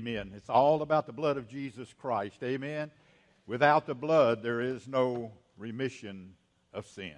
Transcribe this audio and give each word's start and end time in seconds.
Amen. 0.00 0.32
It's 0.34 0.48
all 0.48 0.80
about 0.80 1.04
the 1.04 1.12
blood 1.12 1.36
of 1.36 1.46
Jesus 1.46 1.92
Christ. 1.92 2.42
Amen. 2.42 2.90
Without 3.46 3.84
the 3.84 3.94
blood, 3.94 4.42
there 4.42 4.62
is 4.62 4.88
no 4.88 5.30
remission 5.58 6.32
of 6.72 6.86
sin. 6.86 7.12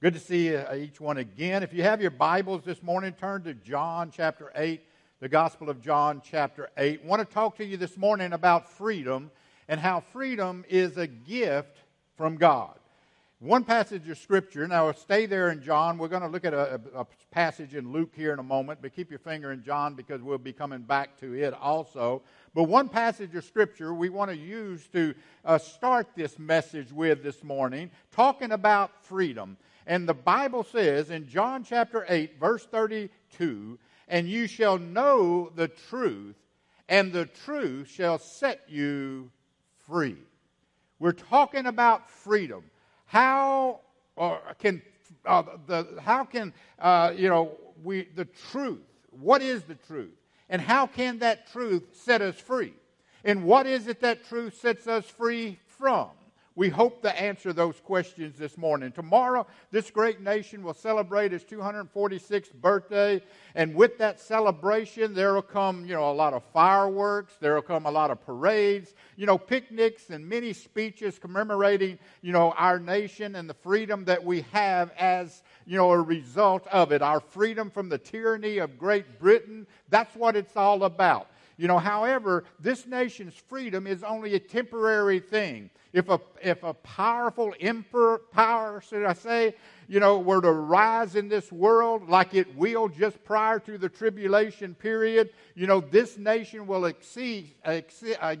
Good 0.00 0.14
to 0.14 0.20
see 0.20 0.54
uh, 0.54 0.76
each 0.76 1.00
one 1.00 1.16
again. 1.16 1.64
If 1.64 1.74
you 1.74 1.82
have 1.82 2.00
your 2.00 2.12
Bibles 2.12 2.62
this 2.62 2.84
morning, 2.84 3.14
turn 3.14 3.42
to 3.42 3.54
John 3.54 4.12
chapter 4.12 4.52
8, 4.54 4.80
the 5.18 5.28
Gospel 5.28 5.68
of 5.68 5.80
John 5.80 6.22
chapter 6.24 6.70
8. 6.76 7.00
I 7.02 7.08
want 7.08 7.28
to 7.28 7.34
talk 7.34 7.56
to 7.56 7.64
you 7.64 7.76
this 7.76 7.96
morning 7.96 8.32
about 8.32 8.70
freedom 8.70 9.32
and 9.66 9.80
how 9.80 9.98
freedom 9.98 10.64
is 10.68 10.96
a 10.96 11.08
gift 11.08 11.78
from 12.16 12.36
God. 12.36 12.78
One 13.44 13.62
passage 13.62 14.08
of 14.08 14.16
Scripture, 14.16 14.66
now 14.66 14.90
stay 14.92 15.26
there 15.26 15.50
in 15.50 15.60
John. 15.60 15.98
We're 15.98 16.08
going 16.08 16.22
to 16.22 16.28
look 16.28 16.46
at 16.46 16.54
a, 16.54 16.80
a, 16.94 17.06
passage 17.30 17.74
in 17.74 17.92
Luke 17.92 18.12
here 18.16 18.32
in 18.32 18.38
a 18.38 18.42
moment, 18.42 18.78
but 18.80 18.96
keep 18.96 19.10
your 19.10 19.18
finger 19.18 19.52
in 19.52 19.62
John 19.62 19.94
because 19.94 20.22
we'll 20.22 20.38
be 20.38 20.54
coming 20.54 20.80
back 20.80 21.20
to 21.20 21.34
it 21.34 21.52
also. 21.52 22.22
But 22.54 22.62
one 22.62 22.88
passage 22.88 23.34
of 23.34 23.44
Scripture 23.44 23.92
we 23.92 24.08
want 24.08 24.30
to 24.30 24.36
use 24.36 24.88
to 24.94 25.14
uh, 25.44 25.58
start 25.58 26.06
this 26.16 26.38
message 26.38 26.90
with 26.90 27.22
this 27.22 27.44
morning, 27.44 27.90
talking 28.12 28.52
about 28.52 29.04
freedom. 29.04 29.58
And 29.86 30.08
the 30.08 30.14
Bible 30.14 30.64
says 30.64 31.10
in 31.10 31.28
John 31.28 31.64
chapter 31.64 32.06
8, 32.08 32.40
verse 32.40 32.64
32, 32.64 33.78
and 34.08 34.26
you 34.26 34.46
shall 34.46 34.78
know 34.78 35.52
the 35.54 35.68
truth, 35.68 36.36
and 36.88 37.12
the 37.12 37.26
truth 37.26 37.90
shall 37.90 38.18
set 38.18 38.62
you 38.70 39.30
free. 39.86 40.16
We're 40.98 41.12
talking 41.12 41.66
about 41.66 42.08
freedom. 42.08 42.64
How 43.14 43.78
uh, 44.18 44.38
can 44.58 44.82
uh, 45.24 45.44
the 45.68 45.86
how 46.02 46.24
can 46.24 46.52
uh, 46.80 47.12
you 47.16 47.28
know 47.28 47.52
we 47.84 48.08
the 48.16 48.24
truth? 48.24 48.82
What 49.10 49.40
is 49.40 49.62
the 49.62 49.76
truth? 49.76 50.10
And 50.48 50.60
how 50.60 50.88
can 50.88 51.20
that 51.20 51.46
truth 51.52 51.84
set 51.92 52.22
us 52.22 52.34
free? 52.34 52.74
And 53.24 53.44
what 53.44 53.68
is 53.68 53.86
it 53.86 54.00
that 54.00 54.24
truth 54.24 54.58
sets 54.58 54.88
us 54.88 55.06
free 55.06 55.60
from? 55.68 56.08
We 56.56 56.68
hope 56.68 57.02
to 57.02 57.20
answer 57.20 57.52
those 57.52 57.80
questions 57.80 58.38
this 58.38 58.56
morning. 58.56 58.92
Tomorrow, 58.92 59.48
this 59.72 59.90
great 59.90 60.20
nation 60.20 60.62
will 60.62 60.74
celebrate 60.74 61.32
its 61.32 61.44
246th 61.44 62.52
birthday, 62.54 63.20
and 63.56 63.74
with 63.74 63.98
that 63.98 64.20
celebration, 64.20 65.14
there 65.14 65.34
will 65.34 65.42
come, 65.42 65.84
you 65.84 65.94
know, 65.94 66.08
a 66.08 66.14
lot 66.14 66.32
of 66.32 66.44
fireworks, 66.52 67.34
there 67.40 67.54
will 67.54 67.62
come 67.62 67.86
a 67.86 67.90
lot 67.90 68.12
of 68.12 68.24
parades, 68.24 68.94
you 69.16 69.26
know, 69.26 69.36
picnics 69.36 70.10
and 70.10 70.28
many 70.28 70.52
speeches 70.52 71.18
commemorating, 71.18 71.98
you 72.22 72.30
know, 72.30 72.52
our 72.52 72.78
nation 72.78 73.34
and 73.34 73.50
the 73.50 73.54
freedom 73.54 74.04
that 74.04 74.22
we 74.22 74.42
have 74.52 74.92
as, 74.96 75.42
you 75.66 75.76
know, 75.76 75.90
a 75.90 76.00
result 76.00 76.68
of 76.68 76.92
it. 76.92 77.02
Our 77.02 77.18
freedom 77.18 77.68
from 77.68 77.88
the 77.88 77.98
tyranny 77.98 78.58
of 78.58 78.78
Great 78.78 79.18
Britain. 79.18 79.66
That's 79.88 80.14
what 80.14 80.36
it's 80.36 80.56
all 80.56 80.84
about. 80.84 81.30
You 81.56 81.68
know, 81.68 81.78
however, 81.78 82.44
this 82.58 82.86
nation's 82.86 83.34
freedom 83.34 83.86
is 83.86 84.02
only 84.02 84.34
a 84.34 84.40
temporary 84.40 85.20
thing. 85.20 85.70
If 85.92 86.08
a, 86.08 86.20
if 86.42 86.64
a 86.64 86.74
powerful 86.74 87.54
emperor, 87.60 88.18
power, 88.32 88.80
should 88.80 89.04
I 89.04 89.12
say, 89.12 89.54
you 89.86 90.00
know, 90.00 90.18
were 90.18 90.40
to 90.40 90.50
rise 90.50 91.14
in 91.14 91.28
this 91.28 91.52
world 91.52 92.08
like 92.08 92.34
it 92.34 92.56
will 92.56 92.88
just 92.88 93.22
prior 93.24 93.60
to 93.60 93.78
the 93.78 93.88
tribulation 93.88 94.74
period, 94.74 95.30
you 95.54 95.68
know, 95.68 95.80
this 95.80 96.18
nation 96.18 96.66
will 96.66 96.86
exceed, 96.86 97.54
exceed 97.64 98.16
uh, 98.20 98.34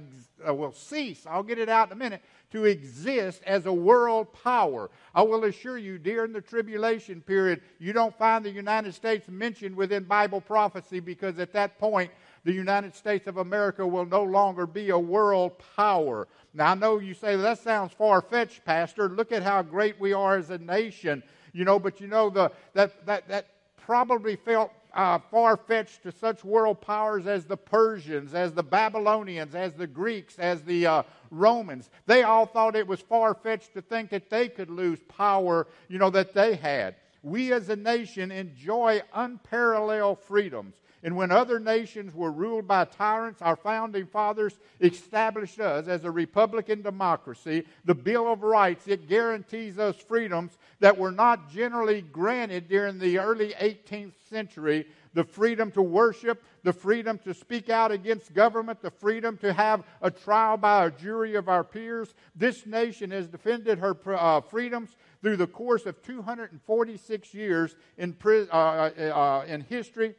will 0.52 0.72
cease, 0.72 1.24
I'll 1.30 1.44
get 1.44 1.58
it 1.58 1.68
out 1.68 1.88
in 1.88 1.92
a 1.92 1.96
minute, 1.96 2.22
to 2.50 2.64
exist 2.64 3.42
as 3.46 3.66
a 3.66 3.72
world 3.72 4.32
power. 4.44 4.90
I 5.14 5.22
will 5.22 5.44
assure 5.44 5.78
you, 5.78 5.98
during 5.98 6.32
the 6.32 6.40
tribulation 6.40 7.20
period, 7.20 7.62
you 7.78 7.92
don't 7.92 8.16
find 8.16 8.44
the 8.44 8.50
United 8.50 8.94
States 8.94 9.28
mentioned 9.28 9.76
within 9.76 10.04
Bible 10.04 10.40
prophecy 10.40 11.00
because 11.00 11.38
at 11.38 11.52
that 11.52 11.78
point, 11.78 12.10
the 12.44 12.52
United 12.52 12.94
States 12.94 13.26
of 13.26 13.38
America 13.38 13.86
will 13.86 14.04
no 14.06 14.22
longer 14.22 14.66
be 14.66 14.90
a 14.90 14.98
world 14.98 15.52
power. 15.76 16.28
Now, 16.52 16.72
I 16.72 16.74
know 16.74 16.98
you 16.98 17.14
say, 17.14 17.36
that 17.36 17.58
sounds 17.58 17.92
far 17.92 18.20
fetched, 18.20 18.64
Pastor. 18.64 19.08
Look 19.08 19.32
at 19.32 19.42
how 19.42 19.62
great 19.62 19.98
we 19.98 20.12
are 20.12 20.36
as 20.36 20.50
a 20.50 20.58
nation. 20.58 21.22
You 21.52 21.64
know, 21.64 21.78
but 21.78 22.00
you 22.00 22.06
know, 22.06 22.30
the, 22.30 22.52
that, 22.74 23.06
that, 23.06 23.28
that 23.28 23.46
probably 23.76 24.36
felt 24.36 24.70
uh, 24.94 25.18
far 25.30 25.56
fetched 25.56 26.02
to 26.04 26.12
such 26.12 26.44
world 26.44 26.80
powers 26.80 27.26
as 27.26 27.44
the 27.44 27.56
Persians, 27.56 28.34
as 28.34 28.52
the 28.52 28.62
Babylonians, 28.62 29.54
as 29.54 29.74
the 29.74 29.86
Greeks, 29.86 30.38
as 30.38 30.62
the 30.62 30.86
uh, 30.86 31.02
Romans. 31.30 31.90
They 32.06 32.22
all 32.22 32.46
thought 32.46 32.76
it 32.76 32.86
was 32.86 33.00
far 33.00 33.34
fetched 33.34 33.74
to 33.74 33.82
think 33.82 34.10
that 34.10 34.30
they 34.30 34.48
could 34.48 34.70
lose 34.70 35.00
power, 35.08 35.66
you 35.88 35.98
know, 35.98 36.10
that 36.10 36.34
they 36.34 36.54
had. 36.54 36.96
We 37.22 37.52
as 37.52 37.70
a 37.70 37.76
nation 37.76 38.30
enjoy 38.30 39.02
unparalleled 39.14 40.20
freedoms. 40.20 40.74
And 41.04 41.16
when 41.16 41.30
other 41.30 41.60
nations 41.60 42.14
were 42.14 42.32
ruled 42.32 42.66
by 42.66 42.86
tyrants, 42.86 43.42
our 43.42 43.56
founding 43.56 44.06
fathers 44.06 44.58
established 44.80 45.60
us 45.60 45.86
as 45.86 46.04
a 46.04 46.10
republican 46.10 46.80
democracy. 46.80 47.66
The 47.84 47.94
Bill 47.94 48.32
of 48.32 48.42
Rights, 48.42 48.88
it 48.88 49.06
guarantees 49.06 49.78
us 49.78 49.96
freedoms 49.96 50.56
that 50.80 50.96
were 50.96 51.12
not 51.12 51.50
generally 51.50 52.00
granted 52.00 52.68
during 52.70 52.98
the 52.98 53.18
early 53.18 53.52
18th 53.60 54.14
century 54.30 54.86
the 55.12 55.24
freedom 55.24 55.70
to 55.72 55.82
worship, 55.82 56.42
the 56.64 56.72
freedom 56.72 57.18
to 57.18 57.34
speak 57.34 57.68
out 57.68 57.92
against 57.92 58.34
government, 58.34 58.80
the 58.80 58.90
freedom 58.90 59.36
to 59.38 59.52
have 59.52 59.84
a 60.00 60.10
trial 60.10 60.56
by 60.56 60.86
a 60.86 60.90
jury 60.90 61.36
of 61.36 61.48
our 61.50 61.62
peers. 61.62 62.14
This 62.34 62.66
nation 62.66 63.10
has 63.12 63.28
defended 63.28 63.78
her 63.78 63.96
uh, 64.06 64.40
freedoms 64.40 64.96
through 65.22 65.36
the 65.36 65.46
course 65.46 65.86
of 65.86 66.02
246 66.02 67.34
years 67.34 67.76
in, 67.96 68.16
uh, 68.24 68.28
uh, 68.28 68.90
uh, 68.98 69.44
in 69.46 69.60
history 69.60 70.14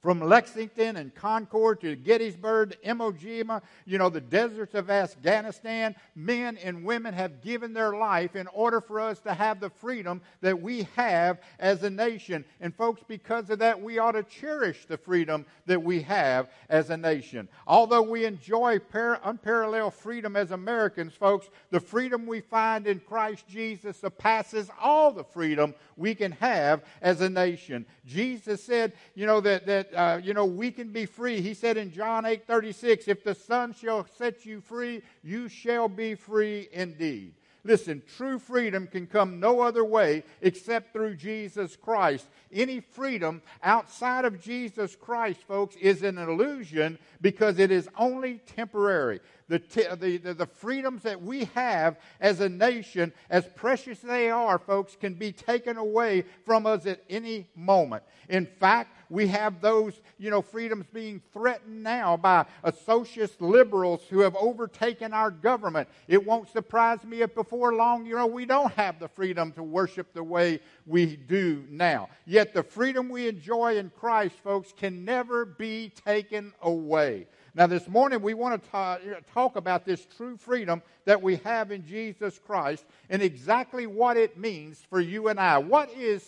from 0.00 0.20
Lexington 0.20 0.96
and 0.96 1.14
Concord 1.14 1.80
to 1.82 1.94
Gettysburg, 1.94 2.76
Iwo 2.84 3.12
Jima, 3.12 3.60
you 3.84 3.98
know, 3.98 4.08
the 4.08 4.20
deserts 4.20 4.74
of 4.74 4.90
Afghanistan, 4.90 5.94
men 6.14 6.56
and 6.58 6.84
women 6.84 7.12
have 7.12 7.42
given 7.42 7.74
their 7.74 7.92
life 7.92 8.34
in 8.34 8.46
order 8.48 8.80
for 8.80 8.98
us 8.98 9.20
to 9.20 9.34
have 9.34 9.60
the 9.60 9.68
freedom 9.68 10.22
that 10.40 10.60
we 10.60 10.88
have 10.96 11.40
as 11.58 11.82
a 11.82 11.90
nation. 11.90 12.44
And 12.60 12.74
folks, 12.74 13.02
because 13.06 13.50
of 13.50 13.58
that, 13.58 13.80
we 13.80 13.98
ought 13.98 14.12
to 14.12 14.22
cherish 14.22 14.86
the 14.86 14.96
freedom 14.96 15.44
that 15.66 15.82
we 15.82 16.00
have 16.02 16.48
as 16.70 16.88
a 16.88 16.96
nation. 16.96 17.48
Although 17.66 18.02
we 18.02 18.24
enjoy 18.24 18.78
par- 18.78 19.20
unparalleled 19.22 19.94
freedom 19.94 20.34
as 20.34 20.50
Americans, 20.50 21.12
folks, 21.12 21.50
the 21.70 21.80
freedom 21.80 22.26
we 22.26 22.40
find 22.40 22.86
in 22.86 23.00
Christ 23.00 23.46
Jesus 23.46 23.98
surpasses 23.98 24.70
all 24.80 25.12
the 25.12 25.24
freedom 25.24 25.74
we 25.96 26.14
can 26.14 26.32
have 26.32 26.84
as 27.02 27.20
a 27.20 27.28
nation. 27.28 27.84
Jesus 28.06 28.64
said, 28.64 28.94
you 29.14 29.26
know, 29.26 29.40
that, 29.42 29.66
that 29.66 29.89
uh, 29.94 30.20
you 30.22 30.34
know, 30.34 30.44
we 30.44 30.70
can 30.70 30.88
be 30.88 31.06
free. 31.06 31.40
He 31.40 31.54
said 31.54 31.76
in 31.76 31.92
John 31.92 32.24
8 32.24 32.46
36, 32.46 33.08
if 33.08 33.24
the 33.24 33.34
Son 33.34 33.74
shall 33.74 34.06
set 34.16 34.44
you 34.44 34.60
free, 34.60 35.02
you 35.22 35.48
shall 35.48 35.88
be 35.88 36.14
free 36.14 36.68
indeed. 36.72 37.34
Listen, 37.62 38.02
true 38.16 38.38
freedom 38.38 38.86
can 38.86 39.06
come 39.06 39.38
no 39.38 39.60
other 39.60 39.84
way 39.84 40.22
except 40.40 40.92
through 40.92 41.16
Jesus 41.16 41.76
Christ. 41.76 42.26
Any 42.52 42.80
freedom 42.80 43.42
outside 43.62 44.24
of 44.24 44.40
Jesus 44.40 44.96
Christ, 44.96 45.40
folks, 45.42 45.76
is 45.76 46.02
an 46.02 46.16
illusion 46.16 46.98
because 47.20 47.58
it 47.58 47.70
is 47.70 47.88
only 47.98 48.40
temporary. 48.46 49.20
The, 49.50 49.58
t- 49.58 49.82
the, 49.98 50.16
the, 50.18 50.34
the, 50.34 50.46
freedoms 50.46 51.02
that 51.02 51.20
we 51.20 51.46
have 51.56 51.98
as 52.20 52.38
a 52.38 52.48
nation, 52.48 53.12
as 53.28 53.44
precious 53.56 53.98
they 53.98 54.30
are, 54.30 54.60
folks, 54.60 54.94
can 54.94 55.14
be 55.14 55.32
taken 55.32 55.76
away 55.76 56.22
from 56.46 56.66
us 56.66 56.86
at 56.86 57.02
any 57.10 57.48
moment. 57.56 58.04
In 58.28 58.46
fact, 58.46 58.94
we 59.08 59.26
have 59.26 59.60
those, 59.60 60.00
you 60.18 60.30
know, 60.30 60.40
freedoms 60.40 60.86
being 60.92 61.20
threatened 61.32 61.82
now 61.82 62.16
by 62.16 62.46
socialist 62.84 63.42
liberals 63.42 64.02
who 64.08 64.20
have 64.20 64.36
overtaken 64.36 65.12
our 65.12 65.32
government. 65.32 65.88
It 66.06 66.24
won't 66.24 66.48
surprise 66.48 67.02
me 67.02 67.22
if 67.22 67.34
before 67.34 67.74
long, 67.74 68.06
you 68.06 68.14
know, 68.14 68.28
we 68.28 68.46
don't 68.46 68.72
have 68.74 69.00
the 69.00 69.08
freedom 69.08 69.50
to 69.54 69.64
worship 69.64 70.14
the 70.14 70.22
way 70.22 70.60
we 70.86 71.16
do 71.16 71.64
now. 71.68 72.08
Yet 72.24 72.54
the 72.54 72.62
freedom 72.62 73.08
we 73.08 73.26
enjoy 73.26 73.78
in 73.78 73.90
Christ, 73.98 74.36
folks, 74.44 74.72
can 74.72 75.04
never 75.04 75.44
be 75.44 75.92
taken 76.06 76.52
away. 76.62 77.26
Now, 77.60 77.66
this 77.66 77.88
morning 77.88 78.22
we 78.22 78.32
want 78.32 78.64
to 78.72 79.22
talk 79.34 79.56
about 79.56 79.84
this 79.84 80.06
true 80.16 80.38
freedom 80.38 80.80
that 81.04 81.20
we 81.20 81.36
have 81.44 81.70
in 81.70 81.84
Jesus 81.84 82.38
Christ 82.38 82.86
and 83.10 83.20
exactly 83.20 83.86
what 83.86 84.16
it 84.16 84.38
means 84.38 84.82
for 84.88 84.98
you 84.98 85.28
and 85.28 85.38
I. 85.38 85.58
What 85.58 85.90
is 85.90 86.26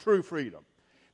true 0.00 0.22
freedom? 0.22 0.64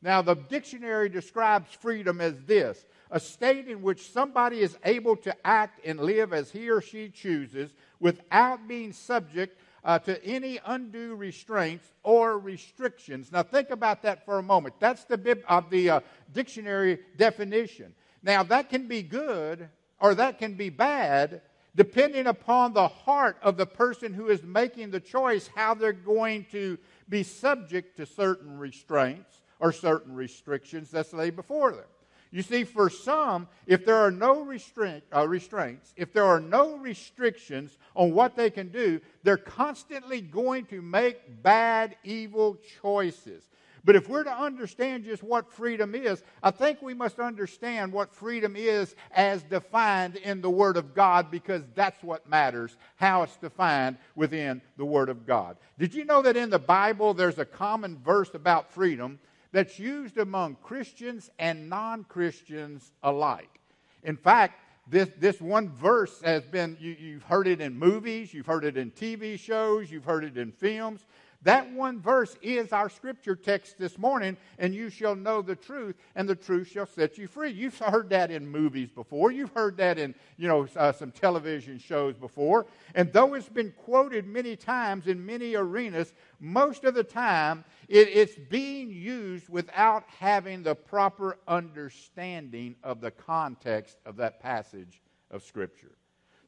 Now, 0.01 0.23
the 0.23 0.37
dictionary 0.37 1.11
describes 1.11 1.71
freedom 1.71 2.19
as 2.23 2.41
this 2.47 2.87
a 3.11 3.21
state 3.21 3.69
in 3.69 3.83
which 3.83 4.11
somebody 4.11 4.61
is 4.61 4.79
able 4.85 5.17
to 5.17 5.37
act 5.47 5.85
and 5.85 6.01
live 6.01 6.33
as 6.33 6.51
he 6.51 6.71
or 6.71 6.81
she 6.81 7.11
chooses 7.11 7.75
without 8.01 8.67
being 8.69 8.95
subject 8.95 9.61
uh, 9.85 9.99
to 9.99 10.25
any 10.25 10.59
undue 10.65 11.15
restraints 11.15 11.93
or 12.03 12.39
restrictions. 12.39 13.31
Now, 13.31 13.43
think 13.43 13.69
about 13.69 14.01
that 14.05 14.25
for 14.25 14.39
a 14.39 14.43
moment. 14.43 14.77
That's 14.81 15.05
the, 15.05 15.43
uh, 15.47 15.61
the 15.69 15.91
uh, 15.91 16.01
dictionary 16.33 17.01
definition. 17.19 17.93
Now, 18.23 18.43
that 18.45 18.69
can 18.69 18.89
be 18.89 19.03
good 19.03 19.69
or 20.01 20.15
that 20.15 20.39
can 20.39 20.55
be 20.55 20.71
bad 20.71 21.43
depending 21.75 22.27
upon 22.27 22.73
the 22.73 22.89
heart 22.89 23.37
of 23.41 23.57
the 23.57 23.67
person 23.67 24.13
who 24.13 24.29
is 24.29 24.43
making 24.43 24.91
the 24.91 24.99
choice 24.99 25.49
how 25.55 25.75
they're 25.75 25.93
going 25.93 26.45
to 26.51 26.77
be 27.09 27.23
subject 27.23 27.97
to 27.97 28.05
certain 28.05 28.59
restraints 28.59 29.43
or 29.61 29.71
certain 29.71 30.15
restrictions 30.15 30.91
that's 30.91 31.13
laid 31.13 31.37
before 31.37 31.71
them. 31.73 31.85
You 32.31 32.43
see, 32.43 32.65
for 32.65 32.91
some, 32.91 33.49
if 33.67 33.87
there 33.87 33.97
are 33.97 34.11
no 34.11 34.43
restraint, 34.43 35.03
uh, 35.15 35.27
restraints, 35.27 35.95
if 35.97 36.13
there 36.13 36.25
are 36.25 36.41
no 36.41 36.77
restrictions 36.77 37.79
on 37.95 38.13
what 38.13 38.37
they 38.37 38.51
can 38.51 38.69
do, 38.69 39.01
they're 39.23 39.39
constantly 39.39 40.21
going 40.21 40.67
to 40.67 40.83
make 40.83 41.43
bad, 41.43 41.97
evil 42.05 42.59
choices. 42.83 43.49
But 43.89 43.97
if 43.97 44.07
we're 44.07 44.25
to 44.25 44.31
understand 44.31 45.05
just 45.05 45.23
what 45.23 45.51
freedom 45.51 45.95
is, 45.95 46.23
I 46.43 46.51
think 46.51 46.83
we 46.83 46.93
must 46.93 47.19
understand 47.19 47.91
what 47.91 48.15
freedom 48.15 48.55
is 48.55 48.95
as 49.13 49.43
defined 49.45 50.17
in 50.17 50.43
the 50.43 50.51
Word 50.51 50.77
of 50.77 50.95
God 50.95 51.31
because 51.31 51.63
that's 51.75 52.03
what 52.03 52.29
matters, 52.29 52.77
how 52.97 53.23
it's 53.23 53.39
defined 53.39 53.97
within 54.15 54.61
the 54.77 54.85
Word 54.85 55.09
of 55.09 55.27
God. 55.27 55.57
Did 55.79 55.95
you 55.95 56.05
know 56.05 56.21
that 56.21 56.37
in 56.37 56.51
the 56.51 56.59
Bible 56.59 57.15
there's 57.15 57.39
a 57.39 57.47
common 57.47 57.97
verse 57.97 58.35
about 58.35 58.71
freedom 58.71 59.19
that's 59.53 59.79
used 59.79 60.19
among 60.19 60.57
Christians 60.57 61.31
and 61.39 61.71
non 61.71 62.05
Christians 62.05 62.93
alike? 63.03 63.59
In 64.03 64.19
fact, 64.19 64.61
this, 64.91 65.09
this 65.19 65.41
one 65.41 65.69
verse 65.71 66.21
has 66.23 66.45
been, 66.45 66.77
you, 66.81 66.97
you've 66.99 67.23
heard 67.23 67.47
it 67.47 67.61
in 67.61 67.79
movies, 67.79 68.33
you've 68.33 68.47
heard 68.47 68.65
it 68.65 68.77
in 68.77 68.91
TV 68.91 69.39
shows, 69.39 69.91
you've 69.91 70.05
heard 70.05 70.25
it 70.25 70.39
in 70.39 70.51
films. 70.53 71.07
That 71.43 71.73
one 71.73 72.01
verse 72.01 72.37
is 72.43 72.73
our 72.73 72.89
scripture 72.89 73.37
text 73.37 73.79
this 73.79 73.97
morning, 73.97 74.37
and 74.59 74.75
you 74.75 74.91
shall 74.91 75.15
know 75.15 75.41
the 75.41 75.55
truth, 75.55 75.95
and 76.17 76.29
the 76.29 76.35
truth 76.35 76.67
shall 76.67 76.87
set 76.87 77.17
you 77.17 77.29
free. 77.29 77.53
You've 77.53 77.79
heard 77.79 78.11
that 78.11 78.33
in 78.33 78.49
movies 78.49 78.91
before. 78.91 79.31
You've 79.31 79.53
heard 79.53 79.77
that 79.77 80.01
in, 80.01 80.17
you 80.37 80.49
know, 80.49 80.67
uh, 80.75 80.91
some 80.91 81.13
television 81.13 81.79
shows 81.79 82.17
before. 82.17 82.67
And 82.97 83.13
though 83.13 83.35
it's 83.35 83.49
been 83.49 83.73
quoted 83.85 84.27
many 84.27 84.57
times 84.57 85.07
in 85.07 85.25
many 85.25 85.55
arenas, 85.55 86.13
most 86.41 86.83
of 86.83 86.95
the 86.95 87.05
time 87.05 87.65
it, 87.87 88.09
it's 88.09 88.35
being 88.51 88.91
used 88.91 89.49
without 89.49 90.03
having 90.19 90.65
the 90.65 90.75
proper 90.75 91.39
understanding 91.47 92.75
of 92.83 93.01
the 93.01 93.13
context 93.13 93.99
of 94.05 94.17
that 94.17 94.41
passage 94.41 95.01
of 95.31 95.45
Scripture. 95.45 95.93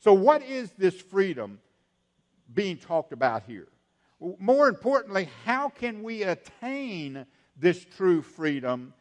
So, 0.01 0.13
what 0.15 0.43
is 0.43 0.73
this 0.73 1.01
freedom 1.01 1.61
being 2.53 2.77
talked 2.77 3.13
about 3.13 3.45
here? 3.47 3.69
More 4.39 4.69
importantly, 4.69 5.29
how 5.45 5.69
can 5.69 6.03
we 6.03 6.23
attain 6.23 7.27
this 7.57 7.85
true 7.97 8.23
freedom? 8.23 8.93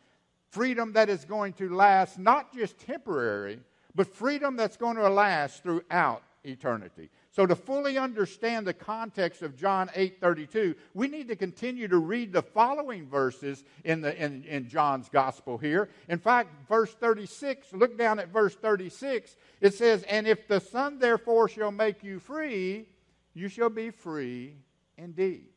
Freedom 0.52 0.94
that 0.94 1.10
is 1.10 1.26
going 1.26 1.54
to 1.54 1.74
last 1.74 2.18
not 2.18 2.54
just 2.54 2.80
temporary, 2.80 3.60
but 3.96 4.08
freedom 4.08 4.56
that's 4.56 4.78
going 4.78 4.96
to 4.96 5.10
last 5.10 5.62
throughout 5.64 6.24
eternity. 6.44 7.10
So 7.32 7.46
to 7.46 7.56
fully 7.56 7.98
understand 7.98 8.66
the 8.66 8.74
context 8.74 9.42
of 9.42 9.58
John 9.58 9.90
8:32, 9.90 10.76
we 10.94 11.08
need 11.08 11.28
to 11.28 11.36
continue 11.36 11.88
to 11.88 11.98
read 11.98 12.32
the 12.32 12.42
following 12.42 13.08
verses 13.08 13.64
in, 13.84 14.02
the, 14.02 14.16
in, 14.22 14.44
in 14.46 14.70
John's 14.70 15.10
gospel 15.10 15.58
here. 15.58 15.90
In 16.08 16.18
fact, 16.18 16.50
verse 16.68 16.94
36, 16.94 17.74
look 17.74 17.98
down 17.98 18.20
at 18.20 18.30
verse 18.30 18.56
36. 18.56 19.36
It 19.62 19.74
says, 19.74 20.04
And 20.04 20.28
if 20.28 20.48
the 20.48 20.62
Son 20.62 20.98
therefore 20.98 21.50
shall 21.50 21.72
make 21.72 22.04
you 22.04 22.20
free, 22.20 22.88
you 23.34 23.50
shall 23.50 23.70
be 23.70 23.92
free 23.92 24.56
indeed. 25.00 25.48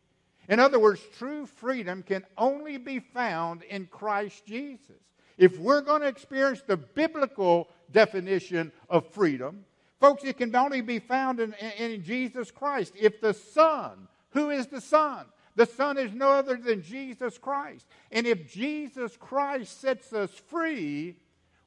In 0.48 0.58
other 0.58 0.78
words, 0.78 1.00
true 1.18 1.46
freedom 1.46 2.02
can 2.02 2.24
only 2.36 2.76
be 2.76 2.98
found 2.98 3.62
in 3.62 3.86
Christ 3.86 4.44
Jesus. 4.46 4.96
If 5.38 5.58
we're 5.58 5.80
going 5.80 6.02
to 6.02 6.08
experience 6.08 6.62
the 6.66 6.76
biblical 6.76 7.68
definition 7.90 8.72
of 8.88 9.06
freedom, 9.08 9.64
folks, 10.00 10.24
it 10.24 10.36
can 10.36 10.54
only 10.54 10.80
be 10.80 10.98
found 10.98 11.40
in, 11.40 11.54
in, 11.54 11.92
in 11.92 12.04
Jesus 12.04 12.50
Christ. 12.50 12.92
If 12.98 13.20
the 13.20 13.34
Son, 13.34 14.08
who 14.30 14.50
is 14.50 14.66
the 14.66 14.80
Son? 14.80 15.26
The 15.54 15.66
Son 15.66 15.98
is 15.98 16.12
no 16.12 16.30
other 16.30 16.56
than 16.56 16.82
Jesus 16.82 17.38
Christ. 17.38 17.86
And 18.10 18.26
if 18.26 18.52
Jesus 18.52 19.16
Christ 19.16 19.80
sets 19.80 20.12
us 20.12 20.30
free, 20.30 21.16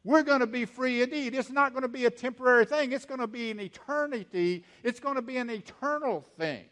we're 0.04 0.24
going 0.24 0.40
to 0.40 0.48
be 0.48 0.66
free 0.66 1.02
indeed. 1.02 1.34
It's 1.34 1.50
not 1.50 1.72
going 1.72 1.84
to 1.84 1.88
be 1.88 2.06
a 2.06 2.12
temporary 2.12 2.66
thing, 2.66 2.92
it's 2.92 3.06
going 3.06 3.20
to 3.20 3.28
be 3.28 3.52
an 3.52 3.60
eternity, 3.60 4.64
it's 4.84 5.00
going 5.00 5.16
to 5.16 5.22
be 5.22 5.38
an 5.38 5.50
eternal 5.50 6.22
thing. 6.38 6.66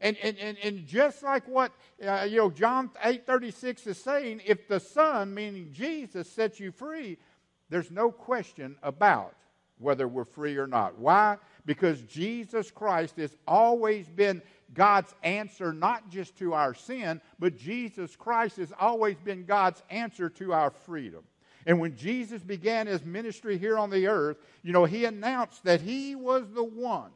And, 0.00 0.16
and, 0.22 0.38
and, 0.38 0.56
and 0.62 0.86
just 0.86 1.22
like 1.22 1.46
what 1.46 1.72
uh, 2.06 2.26
you 2.28 2.38
know, 2.38 2.50
John 2.50 2.90
8:36 3.04 3.86
is 3.86 3.98
saying, 3.98 4.40
if 4.46 4.66
the 4.68 4.80
Son, 4.80 5.34
meaning 5.34 5.70
Jesus, 5.72 6.30
sets 6.30 6.58
you 6.58 6.72
free, 6.72 7.18
there's 7.68 7.90
no 7.90 8.10
question 8.10 8.76
about 8.82 9.34
whether 9.78 10.08
we're 10.08 10.24
free 10.24 10.56
or 10.56 10.66
not. 10.66 10.98
Why? 10.98 11.36
Because 11.66 12.00
Jesus 12.02 12.70
Christ 12.70 13.16
has 13.16 13.36
always 13.46 14.08
been 14.08 14.42
God's 14.72 15.14
answer, 15.22 15.72
not 15.72 16.10
just 16.10 16.36
to 16.38 16.54
our 16.54 16.74
sin, 16.74 17.20
but 17.38 17.56
Jesus 17.56 18.16
Christ 18.16 18.56
has 18.56 18.72
always 18.78 19.16
been 19.18 19.44
God's 19.44 19.82
answer 19.90 20.28
to 20.30 20.52
our 20.52 20.70
freedom. 20.70 21.22
And 21.66 21.78
when 21.78 21.96
Jesus 21.96 22.42
began 22.42 22.86
his 22.86 23.04
ministry 23.04 23.58
here 23.58 23.78
on 23.78 23.90
the 23.90 24.06
earth, 24.06 24.38
you 24.62 24.72
know, 24.72 24.86
he 24.86 25.04
announced 25.04 25.64
that 25.64 25.80
he 25.80 26.14
was 26.14 26.50
the 26.52 26.64
one 26.64 27.10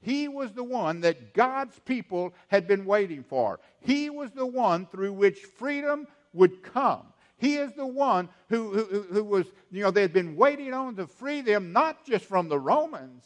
he 0.00 0.28
was 0.28 0.52
the 0.52 0.64
one 0.64 1.00
that 1.02 1.34
God's 1.34 1.78
people 1.80 2.32
had 2.48 2.66
been 2.66 2.86
waiting 2.86 3.22
for. 3.22 3.60
He 3.80 4.08
was 4.08 4.30
the 4.30 4.46
one 4.46 4.86
through 4.86 5.12
which 5.12 5.40
freedom 5.40 6.06
would 6.32 6.62
come. 6.62 7.06
He 7.36 7.56
is 7.56 7.72
the 7.72 7.86
one 7.86 8.28
who, 8.48 8.72
who, 8.72 9.02
who 9.02 9.24
was, 9.24 9.46
you 9.70 9.82
know, 9.82 9.90
they 9.90 10.02
had 10.02 10.12
been 10.12 10.36
waiting 10.36 10.72
on 10.74 10.96
to 10.96 11.06
free 11.06 11.40
them, 11.40 11.72
not 11.72 12.04
just 12.04 12.24
from 12.24 12.48
the 12.48 12.58
Romans, 12.58 13.24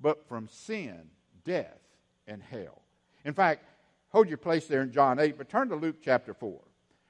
but 0.00 0.26
from 0.28 0.48
sin, 0.48 1.10
death, 1.44 1.78
and 2.26 2.42
hell. 2.42 2.82
In 3.24 3.34
fact, 3.34 3.64
hold 4.10 4.28
your 4.28 4.38
place 4.38 4.66
there 4.66 4.82
in 4.82 4.92
John 4.92 5.18
8, 5.18 5.36
but 5.36 5.48
turn 5.48 5.68
to 5.68 5.76
Luke 5.76 5.96
chapter 6.02 6.32
4. 6.32 6.58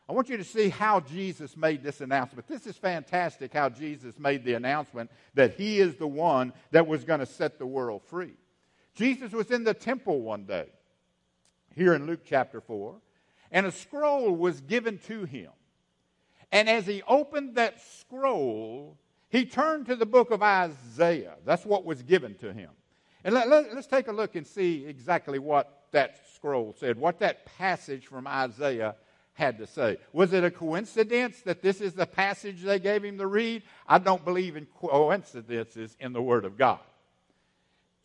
I 0.08 0.12
want 0.12 0.28
you 0.28 0.38
to 0.38 0.44
see 0.44 0.70
how 0.70 1.00
Jesus 1.00 1.56
made 1.56 1.82
this 1.82 2.00
announcement. 2.00 2.48
This 2.48 2.66
is 2.66 2.76
fantastic 2.76 3.52
how 3.52 3.68
Jesus 3.68 4.18
made 4.18 4.42
the 4.42 4.54
announcement 4.54 5.10
that 5.34 5.54
he 5.54 5.80
is 5.80 5.96
the 5.96 6.08
one 6.08 6.52
that 6.70 6.86
was 6.86 7.04
going 7.04 7.20
to 7.20 7.26
set 7.26 7.58
the 7.58 7.66
world 7.66 8.02
free. 8.04 8.34
Jesus 8.98 9.30
was 9.32 9.50
in 9.52 9.62
the 9.62 9.74
temple 9.74 10.20
one 10.20 10.44
day, 10.44 10.66
here 11.76 11.94
in 11.94 12.06
Luke 12.06 12.22
chapter 12.24 12.60
4, 12.60 12.96
and 13.52 13.64
a 13.64 13.70
scroll 13.70 14.34
was 14.34 14.60
given 14.60 14.98
to 15.06 15.24
him. 15.24 15.50
And 16.50 16.68
as 16.68 16.86
he 16.86 17.02
opened 17.06 17.54
that 17.54 17.80
scroll, 17.80 18.98
he 19.28 19.44
turned 19.44 19.86
to 19.86 19.94
the 19.94 20.04
book 20.04 20.32
of 20.32 20.42
Isaiah. 20.42 21.36
That's 21.44 21.64
what 21.64 21.84
was 21.84 22.02
given 22.02 22.34
to 22.36 22.52
him. 22.52 22.70
And 23.22 23.34
let, 23.34 23.46
us 23.46 23.66
let, 23.72 23.88
take 23.88 24.08
a 24.08 24.12
look 24.12 24.34
and 24.34 24.46
see 24.46 24.84
exactly 24.86 25.38
what 25.38 25.84
that 25.92 26.20
scroll 26.34 26.74
said, 26.78 26.98
what 26.98 27.20
that 27.20 27.46
passage 27.56 28.06
from 28.06 28.26
Isaiah 28.26 28.96
had 29.34 29.58
to 29.58 29.66
say. 29.68 29.98
Was 30.12 30.32
it 30.32 30.42
a 30.42 30.50
coincidence 30.50 31.42
that 31.42 31.62
this 31.62 31.80
is 31.80 31.92
the 31.92 32.06
passage 32.06 32.62
they 32.62 32.80
gave 32.80 33.04
him 33.04 33.18
to 33.18 33.26
read? 33.28 33.62
I 33.86 33.98
don't 33.98 34.24
believe 34.24 34.56
in 34.56 34.66
coincidences 34.66 35.96
in 36.00 36.12
the 36.12 36.22
Word 36.22 36.44
of 36.44 36.58
God. 36.58 36.80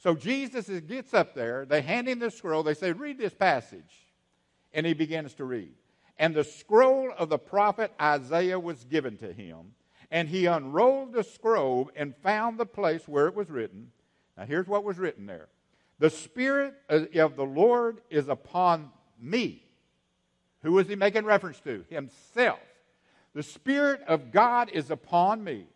So 0.03 0.15
Jesus 0.15 0.67
gets 0.81 1.13
up 1.13 1.33
there, 1.33 1.63
they 1.63 1.81
hand 1.81 2.09
him 2.09 2.19
the 2.19 2.29
scroll, 2.29 2.61
they 2.61 2.73
say, 2.73 2.91
Read 2.91 3.17
this 3.17 3.33
passage. 3.33 4.09
And 4.73 4.85
he 4.85 4.93
begins 4.93 5.33
to 5.35 5.45
read. 5.45 5.71
And 6.17 6.35
the 6.35 6.43
scroll 6.43 7.13
of 7.17 7.29
the 7.29 7.37
prophet 7.37 7.93
Isaiah 8.01 8.59
was 8.59 8.83
given 8.83 9.15
to 9.17 9.31
him. 9.31 9.75
And 10.11 10.27
he 10.27 10.45
unrolled 10.45 11.13
the 11.13 11.23
scroll 11.23 11.89
and 11.95 12.13
found 12.17 12.57
the 12.57 12.65
place 12.65 13.07
where 13.07 13.27
it 13.27 13.35
was 13.35 13.49
written. 13.49 13.91
Now, 14.37 14.45
here's 14.45 14.67
what 14.67 14.83
was 14.83 14.97
written 14.97 15.25
there 15.25 15.47
The 15.99 16.09
Spirit 16.09 16.73
uh, 16.89 17.05
of 17.15 17.37
the 17.37 17.45
Lord 17.45 18.01
is 18.09 18.27
upon 18.27 18.91
me. 19.17 19.63
Who 20.63 20.73
was 20.73 20.89
he 20.89 20.97
making 20.97 21.23
reference 21.23 21.61
to? 21.61 21.85
Himself. 21.89 22.59
The 23.33 23.43
Spirit 23.43 24.01
of 24.05 24.33
God 24.33 24.69
is 24.69 24.91
upon 24.91 25.45
me 25.45 25.67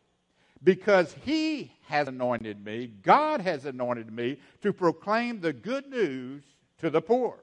because 0.63 1.15
he 1.23 1.71
has 1.85 2.07
anointed 2.07 2.63
me, 2.63 2.87
God 3.03 3.41
has 3.41 3.65
anointed 3.65 4.11
me 4.11 4.37
to 4.61 4.73
proclaim 4.73 5.39
the 5.39 5.53
good 5.53 5.89
news 5.89 6.43
to 6.79 6.89
the 6.89 7.01
poor. 7.01 7.37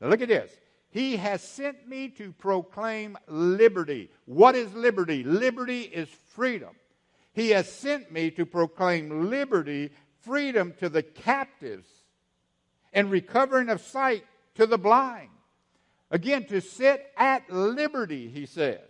Now 0.00 0.08
look 0.08 0.20
at 0.20 0.28
this. 0.28 0.50
He 0.90 1.16
has 1.16 1.42
sent 1.42 1.88
me 1.88 2.08
to 2.10 2.32
proclaim 2.32 3.16
liberty. 3.26 4.10
What 4.26 4.54
is 4.54 4.72
liberty? 4.74 5.24
Liberty 5.24 5.82
is 5.82 6.08
freedom. 6.34 6.74
He 7.32 7.50
has 7.50 7.70
sent 7.70 8.12
me 8.12 8.30
to 8.32 8.44
proclaim 8.44 9.30
liberty, 9.30 9.90
freedom 10.20 10.74
to 10.80 10.90
the 10.90 11.02
captives, 11.02 11.88
and 12.92 13.10
recovering 13.10 13.70
of 13.70 13.80
sight 13.80 14.24
to 14.56 14.66
the 14.66 14.76
blind. 14.76 15.30
Again, 16.10 16.44
to 16.48 16.60
sit 16.60 17.10
at 17.16 17.50
liberty, 17.50 18.28
he 18.28 18.44
says. 18.44 18.80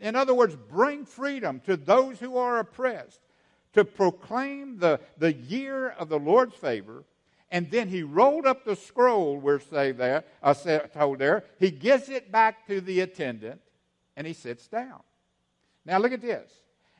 In 0.00 0.14
other 0.14 0.34
words, 0.34 0.56
bring 0.56 1.04
freedom 1.04 1.60
to 1.60 1.76
those 1.76 2.18
who 2.20 2.36
are 2.36 2.58
oppressed, 2.58 3.20
to 3.72 3.84
proclaim 3.84 4.78
the, 4.78 5.00
the 5.18 5.32
year 5.32 5.90
of 5.90 6.08
the 6.08 6.18
Lord's 6.18 6.54
favor. 6.54 7.04
And 7.50 7.70
then 7.70 7.88
he 7.88 8.02
rolled 8.02 8.46
up 8.46 8.64
the 8.64 8.76
scroll, 8.76 9.38
we're 9.38 9.60
say 9.60 9.92
there, 9.92 10.24
uh, 10.42 10.54
told 10.54 11.18
there. 11.18 11.44
He 11.58 11.70
gives 11.70 12.08
it 12.08 12.32
back 12.32 12.66
to 12.66 12.80
the 12.80 13.00
attendant, 13.00 13.60
and 14.16 14.26
he 14.26 14.32
sits 14.32 14.66
down. 14.66 15.00
Now 15.84 15.98
look 15.98 16.12
at 16.12 16.20
this. 16.20 16.50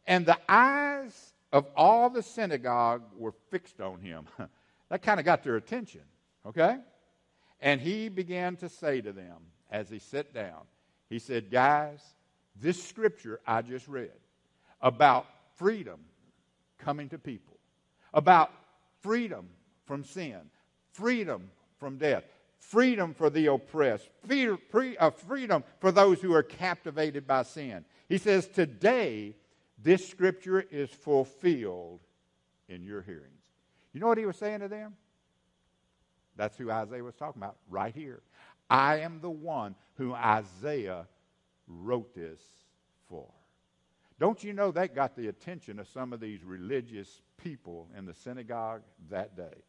And 0.06 0.24
the 0.24 0.38
eyes 0.48 1.32
of 1.52 1.66
all 1.76 2.10
the 2.10 2.22
synagogue 2.22 3.02
were 3.16 3.34
fixed 3.50 3.80
on 3.80 4.00
him. 4.00 4.26
that 4.88 5.02
kind 5.02 5.18
of 5.18 5.26
got 5.26 5.42
their 5.42 5.56
attention, 5.56 6.02
okay? 6.46 6.78
And 7.60 7.80
he 7.80 8.08
began 8.08 8.56
to 8.56 8.68
say 8.68 9.00
to 9.00 9.12
them 9.12 9.38
as 9.70 9.90
he 9.90 9.98
sat 9.98 10.32
down, 10.32 10.62
he 11.08 11.18
said, 11.18 11.50
Guys, 11.50 12.00
this 12.60 12.82
scripture 12.82 13.40
I 13.46 13.62
just 13.62 13.88
read, 13.88 14.12
about 14.80 15.26
freedom 15.56 16.00
coming 16.78 17.08
to 17.10 17.18
people, 17.18 17.58
about 18.12 18.50
freedom 19.00 19.48
from 19.84 20.04
sin, 20.04 20.40
freedom 20.92 21.50
from 21.78 21.98
death, 21.98 22.24
freedom 22.58 23.14
for 23.14 23.30
the 23.30 23.46
oppressed, 23.46 24.08
uh, 24.28 25.10
freedom 25.10 25.64
for 25.80 25.92
those 25.92 26.20
who 26.20 26.32
are 26.34 26.42
captivated 26.42 27.26
by 27.26 27.42
sin. 27.42 27.84
He 28.08 28.18
says, 28.18 28.46
Today, 28.48 29.34
this 29.82 30.08
scripture 30.08 30.64
is 30.70 30.90
fulfilled 30.90 32.00
in 32.68 32.82
your 32.82 33.02
hearings. 33.02 33.32
You 33.92 34.00
know 34.00 34.08
what 34.08 34.18
he 34.18 34.26
was 34.26 34.36
saying 34.36 34.60
to 34.60 34.68
them? 34.68 34.94
That's 36.36 36.56
who 36.58 36.70
Isaiah 36.70 37.02
was 37.02 37.14
talking 37.14 37.40
about 37.40 37.56
right 37.70 37.94
here. 37.94 38.20
I 38.68 39.00
am 39.00 39.20
the 39.20 39.30
one 39.30 39.74
who 39.94 40.12
Isaiah 40.12 41.06
wrote 41.66 42.14
this 42.14 42.40
for. 43.08 43.26
Don't 44.18 44.42
you 44.42 44.52
know 44.52 44.70
that 44.72 44.94
got 44.94 45.14
the 45.14 45.28
attention 45.28 45.78
of 45.78 45.88
some 45.88 46.12
of 46.12 46.20
these 46.20 46.42
religious 46.42 47.20
people 47.36 47.88
in 47.96 48.06
the 48.06 48.14
synagogue 48.14 48.82
that 49.10 49.36
day? 49.36 49.62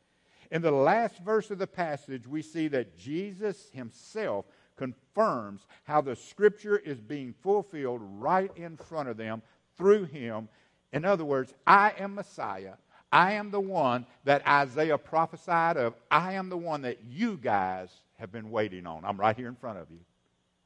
In 0.51 0.62
the 0.62 0.72
last 0.72 1.20
verse 1.20 1.51
of 1.51 1.58
the 1.58 1.68
passage, 1.68 2.25
we 2.25 2.42
see 2.42 2.70
that 2.70 2.98
Jesus 2.98 3.70
himself 3.74 4.46
confirms 4.77 5.66
how 5.84 6.00
the 6.00 6.16
scripture 6.16 6.77
is 6.77 7.01
being 7.01 7.34
fulfilled 7.42 8.01
right 8.01 8.51
in 8.56 8.77
front 8.77 9.10
of 9.10 9.18
them 9.18 9.42
through 9.75 10.06
him. 10.06 10.48
In 10.94 11.04
other 11.04 11.25
words, 11.25 11.54
I 11.66 11.94
am 12.00 12.16
Messiah. 12.16 12.75
I 13.12 13.34
am 13.34 13.51
the 13.51 13.60
one 13.60 14.06
that 14.24 14.48
Isaiah 14.48 14.98
prophesied 14.98 15.77
of. 15.77 15.96
I 16.10 16.34
am 16.34 16.50
the 16.50 16.58
one 16.58 16.84
that 16.84 17.00
you 17.06 17.38
guys 17.38 17.89
have 18.18 18.32
been 18.32 18.51
waiting 18.51 18.86
on. 18.86 19.04
I'm 19.04 19.20
right 19.20 19.36
here 19.36 19.48
in 19.48 19.56
front 19.56 19.80
of 19.80 19.89
you. 19.92 20.00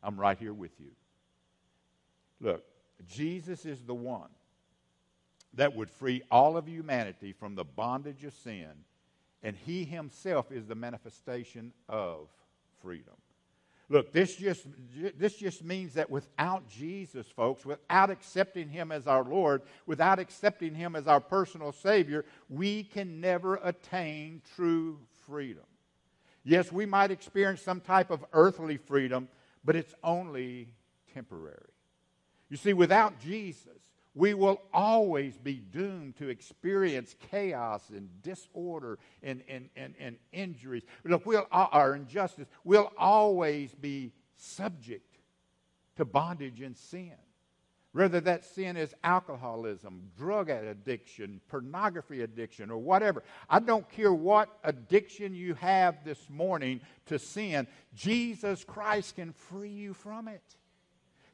I'm 0.03 0.19
right 0.19 0.38
here 0.38 0.53
with 0.53 0.71
you. 0.79 0.91
Look, 2.41 2.63
Jesus 3.07 3.65
is 3.65 3.83
the 3.83 3.93
one 3.93 4.29
that 5.53 5.75
would 5.75 5.89
free 5.89 6.24
all 6.31 6.57
of 6.57 6.67
humanity 6.67 7.33
from 7.33 7.55
the 7.55 7.63
bondage 7.63 8.24
of 8.24 8.33
sin, 8.33 8.71
and 9.43 9.55
he 9.55 9.83
himself 9.83 10.51
is 10.51 10.65
the 10.65 10.75
manifestation 10.75 11.71
of 11.88 12.27
freedom. 12.81 13.13
Look, 13.91 14.13
this 14.13 14.38
just, 14.38 14.65
this 15.17 15.36
just 15.36 15.65
means 15.65 15.95
that 15.95 16.10
without 16.10 16.69
Jesus, 16.69 17.27
folks, 17.27 17.65
without 17.65 18.10
accepting 18.10 18.69
Him 18.69 18.89
as 18.89 19.05
our 19.05 19.25
Lord, 19.25 19.63
without 19.86 20.17
accepting 20.17 20.74
Him 20.74 20.95
as 20.95 21.07
our 21.07 21.19
personal 21.19 21.74
Savior, 21.74 22.24
we 22.50 22.83
can 22.83 23.19
never 23.19 23.60
attain 23.62 24.41
true 24.55 24.98
freedom. 25.27 25.65
Yes, 26.45 26.71
we 26.71 26.86
might 26.86 27.12
experience 27.12 27.62
some 27.62 27.81
type 27.81 28.12
of 28.12 28.24
earthly 28.31 28.77
freedom, 28.77 29.27
but 29.65 29.75
it's 29.75 29.93
only 30.05 30.69
temporary. 31.13 31.57
You 32.51 32.58
see, 32.58 32.74
without 32.74 33.17
Jesus, 33.22 33.79
we 34.13 34.34
will 34.34 34.62
always 34.74 35.38
be 35.38 35.53
doomed 35.53 36.17
to 36.17 36.27
experience 36.27 37.15
chaos 37.31 37.89
and 37.89 38.10
disorder 38.22 39.00
and, 39.24 39.41
and, 39.48 39.70
and, 39.77 39.96
and 39.98 40.17
injuries. 40.34 40.84
Look, 41.05 41.25
we'll, 41.25 41.48
uh, 41.50 41.67
our 41.72 41.96
injustice. 41.96 42.50
We'll 42.65 42.91
always 42.98 43.74
be 43.74 44.12
subject 44.36 45.17
to 45.96 46.03
bondage 46.03 46.60
and 46.60 46.75
sin. 46.75 47.13
Whether 47.93 48.20
that 48.20 48.43
sin 48.43 48.75
is 48.75 48.93
alcoholism, 49.01 50.12
drug 50.17 50.50
addiction, 50.50 51.39
pornography 51.48 52.22
addiction, 52.22 52.70
or 52.70 52.79
whatever. 52.79 53.24
I 53.50 53.60
don't 53.60 53.89
care 53.89 54.12
what 54.12 54.50
addiction 54.65 55.34
you 55.34 55.53
have 55.53 56.03
this 56.03 56.29
morning 56.29 56.81
to 57.05 57.17
sin, 57.17 57.65
Jesus 57.96 58.65
Christ 58.65 59.15
can 59.15 59.31
free 59.31 59.70
you 59.70 59.93
from 59.93 60.27
it. 60.27 60.58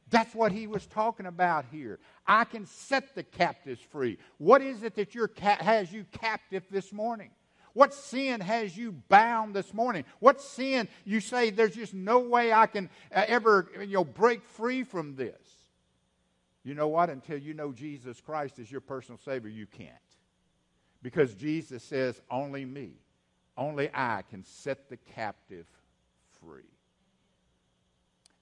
That's 0.09 0.33
what 0.33 0.51
he 0.51 0.67
was 0.67 0.85
talking 0.85 1.25
about 1.25 1.65
here. 1.71 1.99
I 2.25 2.45
can 2.45 2.65
set 2.65 3.13
the 3.15 3.23
captives 3.23 3.81
free. 3.81 4.17
What 4.37 4.61
is 4.61 4.83
it 4.83 4.95
that 4.95 5.13
ca- 5.35 5.57
has 5.63 5.91
you 5.91 6.05
captive 6.11 6.63
this 6.71 6.93
morning? 6.93 7.31
What 7.73 7.93
sin 7.93 8.41
has 8.41 8.75
you 8.75 8.93
bound 9.07 9.53
this 9.53 9.73
morning? 9.73 10.05
What 10.19 10.41
sin 10.41 10.87
you 11.05 11.19
say 11.19 11.49
there's 11.49 11.75
just 11.75 11.93
no 11.93 12.19
way 12.19 12.51
I 12.51 12.65
can 12.65 12.89
uh, 13.13 13.25
ever 13.27 13.69
you 13.81 13.93
know 13.93 14.03
break 14.03 14.43
free 14.43 14.83
from 14.83 15.15
this? 15.15 15.37
You 16.63 16.73
know 16.73 16.87
what? 16.87 17.09
Until 17.09 17.37
you 17.37 17.53
know 17.53 17.71
Jesus 17.71 18.19
Christ 18.19 18.59
as 18.59 18.71
your 18.71 18.81
personal 18.81 19.19
Savior, 19.23 19.49
you 19.49 19.67
can't. 19.67 19.91
Because 21.01 21.33
Jesus 21.35 21.83
says, 21.83 22.19
only 22.31 22.65
me, 22.65 22.93
only 23.55 23.89
I 23.93 24.23
can 24.29 24.43
set 24.43 24.89
the 24.89 24.97
captive 24.97 25.67
free. 26.41 26.76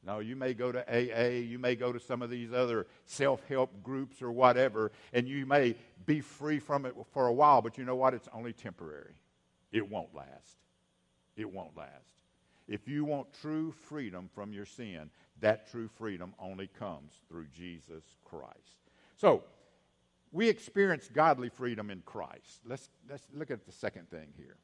No, 0.05 0.19
you 0.19 0.35
may 0.35 0.53
go 0.53 0.71
to 0.71 0.85
AA, 0.87 1.39
you 1.39 1.57
may 1.57 1.75
go 1.75 1.91
to 1.91 1.99
some 1.99 2.21
of 2.21 2.29
these 2.29 2.53
other 2.53 2.85
self 3.05 3.43
help 3.47 3.81
groups 3.81 4.21
or 4.21 4.31
whatever, 4.31 4.91
and 5.13 5.27
you 5.27 5.45
may 5.45 5.75
be 6.05 6.21
free 6.21 6.59
from 6.59 6.85
it 6.85 6.95
for 7.11 7.27
a 7.27 7.33
while, 7.33 7.61
but 7.61 7.77
you 7.77 7.85
know 7.85 7.95
what? 7.95 8.13
It's 8.13 8.29
only 8.33 8.53
temporary. 8.53 9.15
It 9.71 9.89
won't 9.89 10.13
last. 10.13 10.57
It 11.35 11.51
won't 11.51 11.75
last. 11.75 12.13
If 12.67 12.87
you 12.87 13.03
want 13.03 13.27
true 13.41 13.71
freedom 13.71 14.29
from 14.33 14.53
your 14.53 14.65
sin, 14.65 15.09
that 15.41 15.69
true 15.69 15.87
freedom 15.87 16.33
only 16.39 16.67
comes 16.67 17.13
through 17.27 17.47
Jesus 17.47 18.03
Christ. 18.23 18.79
So, 19.17 19.43
we 20.31 20.49
experience 20.49 21.09
godly 21.11 21.49
freedom 21.49 21.89
in 21.89 22.01
Christ. 22.05 22.59
Let's, 22.65 22.89
let's 23.09 23.25
look 23.33 23.51
at 23.51 23.65
the 23.65 23.71
second 23.71 24.09
thing 24.09 24.27
here. 24.37 24.57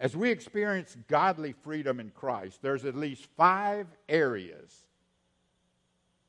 As 0.00 0.16
we 0.16 0.30
experience 0.30 0.96
godly 1.08 1.52
freedom 1.52 2.00
in 2.00 2.10
Christ, 2.10 2.62
there's 2.62 2.86
at 2.86 2.96
least 2.96 3.28
five 3.36 3.86
areas 4.08 4.74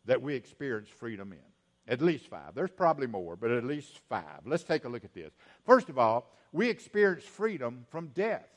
that 0.05 0.21
we 0.21 0.35
experience 0.35 0.89
freedom 0.89 1.31
in. 1.31 1.39
At 1.87 2.01
least 2.01 2.27
five. 2.27 2.53
There's 2.53 2.69
probably 2.69 3.07
more, 3.07 3.37
but 3.37 3.49
at 3.49 3.63
least 3.63 3.99
five. 4.09 4.41
Let's 4.45 4.63
take 4.63 4.83
a 4.83 4.89
look 4.89 5.05
at 5.05 5.13
this. 5.13 5.31
First 5.65 5.87
of 5.87 5.97
all, 5.97 6.29
we 6.51 6.69
experience 6.69 7.23
freedom 7.23 7.85
from 7.89 8.07
death. 8.07 8.47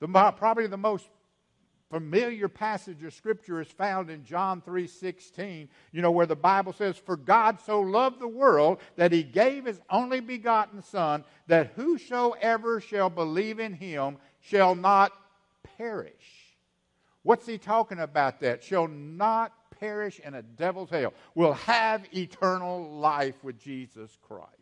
The, 0.00 0.08
probably 0.36 0.66
the 0.66 0.78
most 0.78 1.08
familiar 1.90 2.48
passage 2.48 3.02
of 3.02 3.14
scripture 3.14 3.60
is 3.60 3.68
found 3.68 4.10
in 4.10 4.24
John 4.24 4.60
3:16, 4.60 5.68
you 5.92 6.02
know 6.02 6.10
where 6.10 6.26
the 6.26 6.36
Bible 6.36 6.72
says 6.72 6.98
for 6.98 7.16
God 7.16 7.60
so 7.60 7.80
loved 7.80 8.20
the 8.20 8.28
world 8.28 8.78
that 8.96 9.12
he 9.12 9.22
gave 9.22 9.64
his 9.64 9.80
only 9.88 10.20
begotten 10.20 10.82
son 10.82 11.24
that 11.46 11.72
whosoever 11.76 12.80
shall 12.80 13.08
believe 13.08 13.58
in 13.58 13.72
him 13.72 14.18
shall 14.40 14.74
not 14.74 15.12
perish. 15.76 16.56
What's 17.22 17.46
he 17.46 17.58
talking 17.58 18.00
about 18.00 18.40
that? 18.40 18.62
Shall 18.62 18.88
not 18.88 19.52
perish 19.78 20.20
in 20.20 20.34
a 20.34 20.42
devil's 20.42 20.90
hell. 20.90 21.12
Will 21.34 21.54
have 21.54 22.06
eternal 22.14 22.90
life 22.98 23.42
with 23.42 23.58
Jesus 23.58 24.16
Christ. 24.22 24.52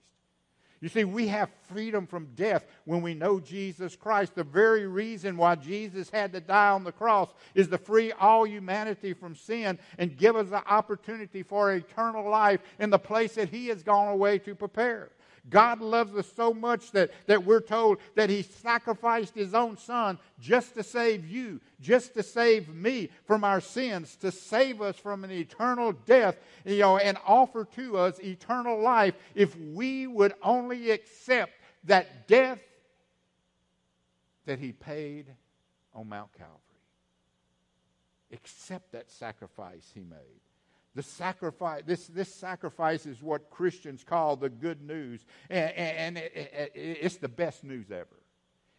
You 0.81 0.91
see, 0.91 1.05
we 1.05 1.27
have 1.29 1.49
freedom 1.69 2.07
from 2.07 2.29
death 2.35 2.67
when 2.85 3.01
we 3.01 3.15
know 3.15 3.41
Jesus 3.41 3.97
Christ. 3.97 4.35
The 4.35 4.45
very 4.45 4.87
reason 4.87 5.37
why 5.37 5.55
Jesus 5.55 6.11
had 6.11 6.33
to 6.35 6.41
die 6.41 6.69
on 6.69 6.85
the 6.85 6.93
cross 6.93 7.31
is 7.55 7.69
to 7.69 7.79
free 7.79 8.13
all 8.13 8.47
humanity 8.47 9.15
from 9.15 9.35
sin 9.35 9.79
and 9.99 10.19
give 10.19 10.37
us 10.37 10.51
the 10.51 10.67
opportunity 10.71 11.43
for 11.43 11.73
eternal 11.73 12.29
life 12.29 12.61
in 12.79 12.91
the 12.91 12.99
place 12.99 13.37
that 13.37 13.49
He 13.49 13.69
has 13.69 13.83
gone 13.83 14.09
away 14.09 14.39
to 14.41 14.55
prepare. 14.55 15.11
God 15.49 15.81
loves 15.81 16.15
us 16.17 16.31
so 16.35 16.53
much 16.53 16.91
that, 16.93 17.11
that 17.27 17.45
we're 17.45 17.61
told 17.61 17.99
that 18.15 18.31
He 18.31 18.43
sacrificed 18.43 19.35
His 19.35 19.55
own 19.55 19.77
Son 19.77 20.19
just 20.41 20.75
to 20.75 20.83
save 20.83 21.27
you, 21.27 21.61
just 21.81 22.15
to 22.15 22.23
save 22.23 22.69
me 22.69 23.11
from 23.27 23.45
our 23.45 23.61
sins, 23.61 24.17
to 24.17 24.33
save 24.33 24.83
us 24.83 24.97
from 24.97 25.25
an 25.25 25.31
eternal 25.31 25.93
death, 25.93 26.37
you 26.65 26.81
know, 26.81 26.97
and 26.97 27.17
offer 27.27 27.65
to 27.77 27.97
us 27.97 28.19
eternal 28.21 28.81
life 28.81 29.15
if 29.35 29.57
we 29.57 30.07
would 30.07 30.35
only 30.43 30.91
accept 30.91 31.53
that 31.85 32.27
death 32.27 32.61
that 34.47 34.59
He 34.59 34.73
paid 34.73 35.27
on 35.95 36.09
Mount 36.09 36.33
Calvary. 36.33 36.57
Accept 38.33 38.93
that 38.93 39.11
sacrifice 39.11 39.91
He 39.95 40.01
made. 40.01 40.46
The 40.97 41.03
sacrifice, 41.03 41.83
this, 41.85 42.07
this 42.07 42.35
sacrifice 42.35 43.05
is 43.05 43.23
what 43.23 43.51
Christians 43.51 44.03
call 44.03 44.35
the 44.35 44.49
good 44.49 44.81
news. 44.81 45.27
And, 45.51 45.71
and 45.75 46.19
it, 46.19 46.33
it, 46.35 46.73
it's 46.75 47.17
the 47.17 47.29
best 47.29 47.65
news 47.65 47.91
ever. 47.91 48.17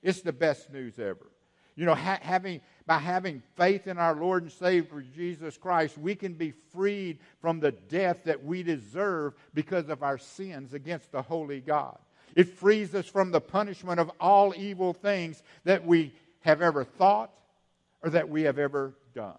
It's 0.01 0.21
the 0.21 0.33
best 0.33 0.74
news 0.74 0.97
ever. 0.97 1.27
You 1.75 1.86
know, 1.86 1.93
ha- 1.93 2.17
having, 2.19 2.62
by 2.88 2.97
having 2.97 3.43
faith 3.55 3.86
in 3.86 4.00
our 4.00 4.15
Lord 4.15 4.41
and 4.41 4.51
Savior 4.51 5.05
Jesus 5.15 5.57
Christ, 5.57 5.95
we 5.95 6.15
can 6.15 6.33
be 6.33 6.53
freed 6.74 7.19
from 7.39 7.59
the 7.59 7.71
death 7.71 8.24
that 8.24 8.43
we 8.43 8.63
deserve 8.63 9.36
because 9.53 9.88
of 9.88 10.01
our 10.01 10.17
sins 10.17 10.74
against 10.74 11.12
the 11.12 11.21
holy 11.21 11.62
God. 11.62 12.00
It 12.36 12.50
frees 12.50 12.95
us 12.95 13.05
from 13.05 13.29
the 13.29 13.41
punishment 13.41 14.00
of 14.00 14.12
all 14.19 14.55
evil 14.57 14.93
things 14.93 15.43
that 15.65 15.86
we 15.86 16.15
have 16.39 16.63
ever 16.63 16.83
thought 16.83 17.31
or 18.01 18.09
that 18.09 18.27
we 18.27 18.41
have 18.41 18.57
ever 18.57 18.95
done. 19.13 19.38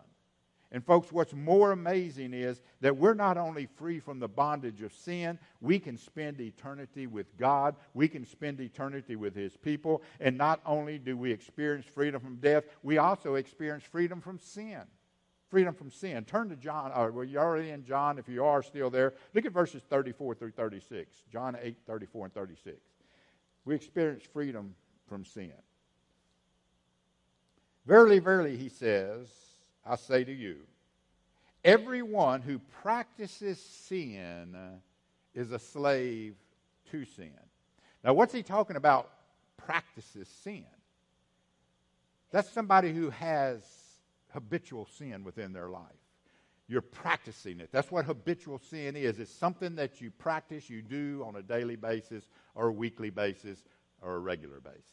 And, 0.70 0.84
folks, 0.84 1.10
what's 1.10 1.32
more 1.32 1.72
amazing 1.72 2.34
is 2.34 2.60
that 2.82 2.96
we're 2.96 3.14
not 3.14 3.38
only 3.38 3.64
free 3.64 4.00
from 4.00 4.18
the 4.18 4.28
bondage 4.28 4.82
of 4.82 4.92
sin, 4.92 5.38
we 5.62 5.78
can 5.78 5.96
spend 5.96 6.40
eternity 6.42 7.06
with 7.06 7.38
God. 7.38 7.74
We 7.94 8.06
can 8.06 8.26
spend 8.26 8.60
eternity 8.60 9.16
with 9.16 9.34
His 9.34 9.56
people. 9.56 10.02
And 10.20 10.36
not 10.36 10.60
only 10.66 10.98
do 10.98 11.16
we 11.16 11.32
experience 11.32 11.86
freedom 11.86 12.20
from 12.20 12.36
death, 12.36 12.64
we 12.82 12.98
also 12.98 13.36
experience 13.36 13.84
freedom 13.84 14.20
from 14.20 14.38
sin. 14.38 14.82
freedom 15.48 15.74
from 15.74 15.90
sin. 15.90 16.24
Turn 16.24 16.48
to 16.50 16.56
John, 16.56 16.92
or 16.94 17.10
well, 17.10 17.24
you're 17.24 17.42
already 17.42 17.70
in 17.70 17.84
John. 17.84 18.18
If 18.18 18.28
you 18.28 18.44
are 18.44 18.62
still 18.62 18.90
there, 18.90 19.14
look 19.34 19.46
at 19.46 19.52
verses 19.52 19.82
34 19.88 20.34
through 20.34 20.50
36. 20.52 21.22
John 21.32 21.56
8, 21.60 21.76
34 21.86 22.26
and 22.26 22.34
36. 22.34 22.76
We 23.64 23.74
experience 23.74 24.24
freedom 24.32 24.74
from 25.08 25.24
sin. 25.24 25.52
Verily, 27.86 28.18
verily, 28.18 28.56
he 28.56 28.68
says, 28.68 29.28
I 29.88 29.96
say 29.96 30.24
to 30.24 30.32
you, 30.32 30.56
everyone 31.64 32.42
who 32.42 32.58
practices 32.82 33.58
sin 33.60 34.56
is 35.34 35.52
a 35.52 35.58
slave 35.58 36.34
to 36.90 37.04
sin. 37.04 37.32
Now, 38.04 38.12
what's 38.12 38.32
he 38.32 38.42
talking 38.42 38.76
about? 38.76 39.10
Practices 39.56 40.28
sin. 40.42 40.66
That's 42.30 42.50
somebody 42.50 42.92
who 42.92 43.10
has 43.10 43.62
habitual 44.32 44.86
sin 44.98 45.24
within 45.24 45.52
their 45.52 45.68
life. 45.68 45.82
You're 46.68 46.82
practicing 46.82 47.60
it. 47.60 47.70
That's 47.72 47.90
what 47.90 48.04
habitual 48.04 48.58
sin 48.58 48.94
is. 48.94 49.18
It's 49.18 49.32
something 49.32 49.74
that 49.76 50.02
you 50.02 50.10
practice, 50.10 50.68
you 50.68 50.82
do 50.82 51.24
on 51.26 51.36
a 51.36 51.42
daily 51.42 51.76
basis 51.76 52.28
or 52.54 52.68
a 52.68 52.72
weekly 52.72 53.08
basis 53.08 53.64
or 54.02 54.16
a 54.16 54.18
regular 54.18 54.60
basis. 54.60 54.84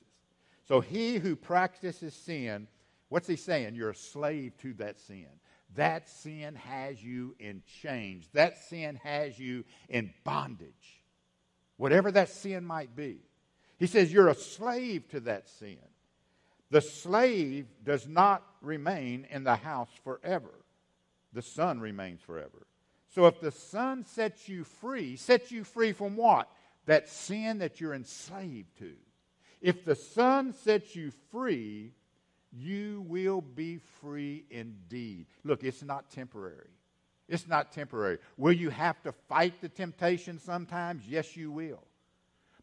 So 0.65 0.79
he 0.79 1.17
who 1.17 1.35
practices 1.35 2.13
sin, 2.13 2.67
what's 3.09 3.27
he 3.27 3.35
saying? 3.35 3.75
You're 3.75 3.91
a 3.91 3.95
slave 3.95 4.57
to 4.59 4.73
that 4.75 4.99
sin. 4.99 5.27
That 5.75 6.07
sin 6.07 6.55
has 6.55 7.03
you 7.03 7.35
in 7.39 7.61
chains. 7.81 8.29
That 8.33 8.57
sin 8.57 8.99
has 9.03 9.37
you 9.37 9.65
in 9.89 10.13
bondage. 10.23 11.01
Whatever 11.77 12.11
that 12.11 12.29
sin 12.29 12.65
might 12.65 12.95
be. 12.95 13.17
He 13.77 13.87
says 13.87 14.11
you're 14.11 14.29
a 14.29 14.35
slave 14.35 15.09
to 15.09 15.19
that 15.21 15.49
sin. 15.49 15.77
The 16.71 16.81
slave 16.81 17.67
does 17.83 18.07
not 18.07 18.43
remain 18.61 19.27
in 19.29 19.43
the 19.43 19.55
house 19.55 19.89
forever. 20.03 20.53
The 21.33 21.41
son 21.41 21.79
remains 21.79 22.21
forever. 22.21 22.65
So 23.13 23.27
if 23.27 23.39
the 23.39 23.51
son 23.51 24.05
sets 24.05 24.49
you 24.49 24.63
free, 24.63 25.15
sets 25.15 25.51
you 25.51 25.63
free 25.63 25.93
from 25.93 26.15
what? 26.15 26.49
That 26.85 27.09
sin 27.09 27.59
that 27.59 27.79
you're 27.79 27.93
enslaved 27.93 28.77
to. 28.79 28.93
If 29.61 29.83
the 29.83 29.95
son 29.95 30.53
sets 30.53 30.95
you 30.95 31.11
free, 31.31 31.91
you 32.57 33.03
will 33.07 33.41
be 33.41 33.77
free 34.01 34.45
indeed. 34.49 35.27
Look, 35.43 35.63
it's 35.63 35.83
not 35.83 36.09
temporary. 36.09 36.69
It's 37.27 37.47
not 37.47 37.71
temporary. 37.71 38.19
Will 38.37 38.53
you 38.53 38.69
have 38.69 39.01
to 39.03 39.11
fight 39.11 39.59
the 39.61 39.69
temptation 39.69 40.39
sometimes? 40.39 41.03
Yes, 41.07 41.35
you 41.35 41.51
will. 41.51 41.83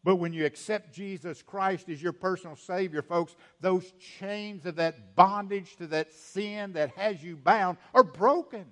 But 0.03 0.17
when 0.17 0.33
you 0.33 0.45
accept 0.45 0.93
Jesus 0.93 1.41
Christ 1.41 1.87
as 1.89 2.01
your 2.01 2.11
personal 2.11 2.55
Savior, 2.55 3.01
folks, 3.01 3.35
those 3.61 3.93
chains 4.19 4.65
of 4.65 4.75
that 4.75 5.15
bondage 5.15 5.77
to 5.77 5.87
that 5.87 6.13
sin 6.13 6.73
that 6.73 6.91
has 6.91 7.23
you 7.23 7.37
bound 7.37 7.77
are 7.93 8.03
broken. 8.03 8.65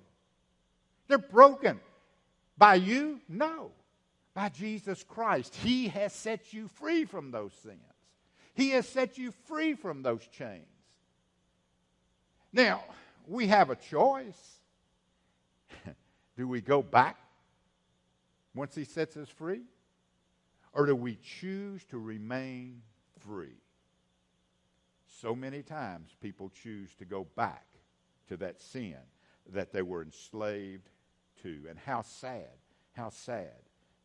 They're 1.08 1.18
broken. 1.18 1.80
By 2.58 2.74
you? 2.76 3.20
No. 3.28 3.70
By 4.34 4.50
Jesus 4.50 5.02
Christ. 5.04 5.54
He 5.54 5.88
has 5.88 6.12
set 6.12 6.52
you 6.52 6.68
free 6.68 7.04
from 7.04 7.30
those 7.30 7.52
sins, 7.62 7.78
He 8.54 8.70
has 8.70 8.88
set 8.88 9.18
you 9.18 9.32
free 9.46 9.74
from 9.74 10.02
those 10.02 10.26
chains. 10.26 10.66
Now, 12.52 12.84
we 13.26 13.46
have 13.48 13.70
a 13.70 13.76
choice. 13.76 14.58
Do 16.36 16.46
we 16.48 16.60
go 16.60 16.82
back 16.82 17.16
once 18.54 18.74
He 18.74 18.84
sets 18.84 19.16
us 19.16 19.28
free? 19.28 19.62
Or 20.72 20.86
do 20.86 20.96
we 20.96 21.16
choose 21.16 21.84
to 21.86 21.98
remain 21.98 22.80
free? 23.20 23.60
So 25.06 25.34
many 25.34 25.62
times 25.62 26.16
people 26.20 26.50
choose 26.50 26.94
to 26.94 27.04
go 27.04 27.26
back 27.36 27.66
to 28.28 28.36
that 28.38 28.60
sin 28.60 28.96
that 29.52 29.72
they 29.72 29.82
were 29.82 30.02
enslaved 30.02 30.88
to. 31.42 31.66
And 31.68 31.78
how 31.78 32.02
sad, 32.02 32.48
how 32.92 33.10
sad 33.10 33.52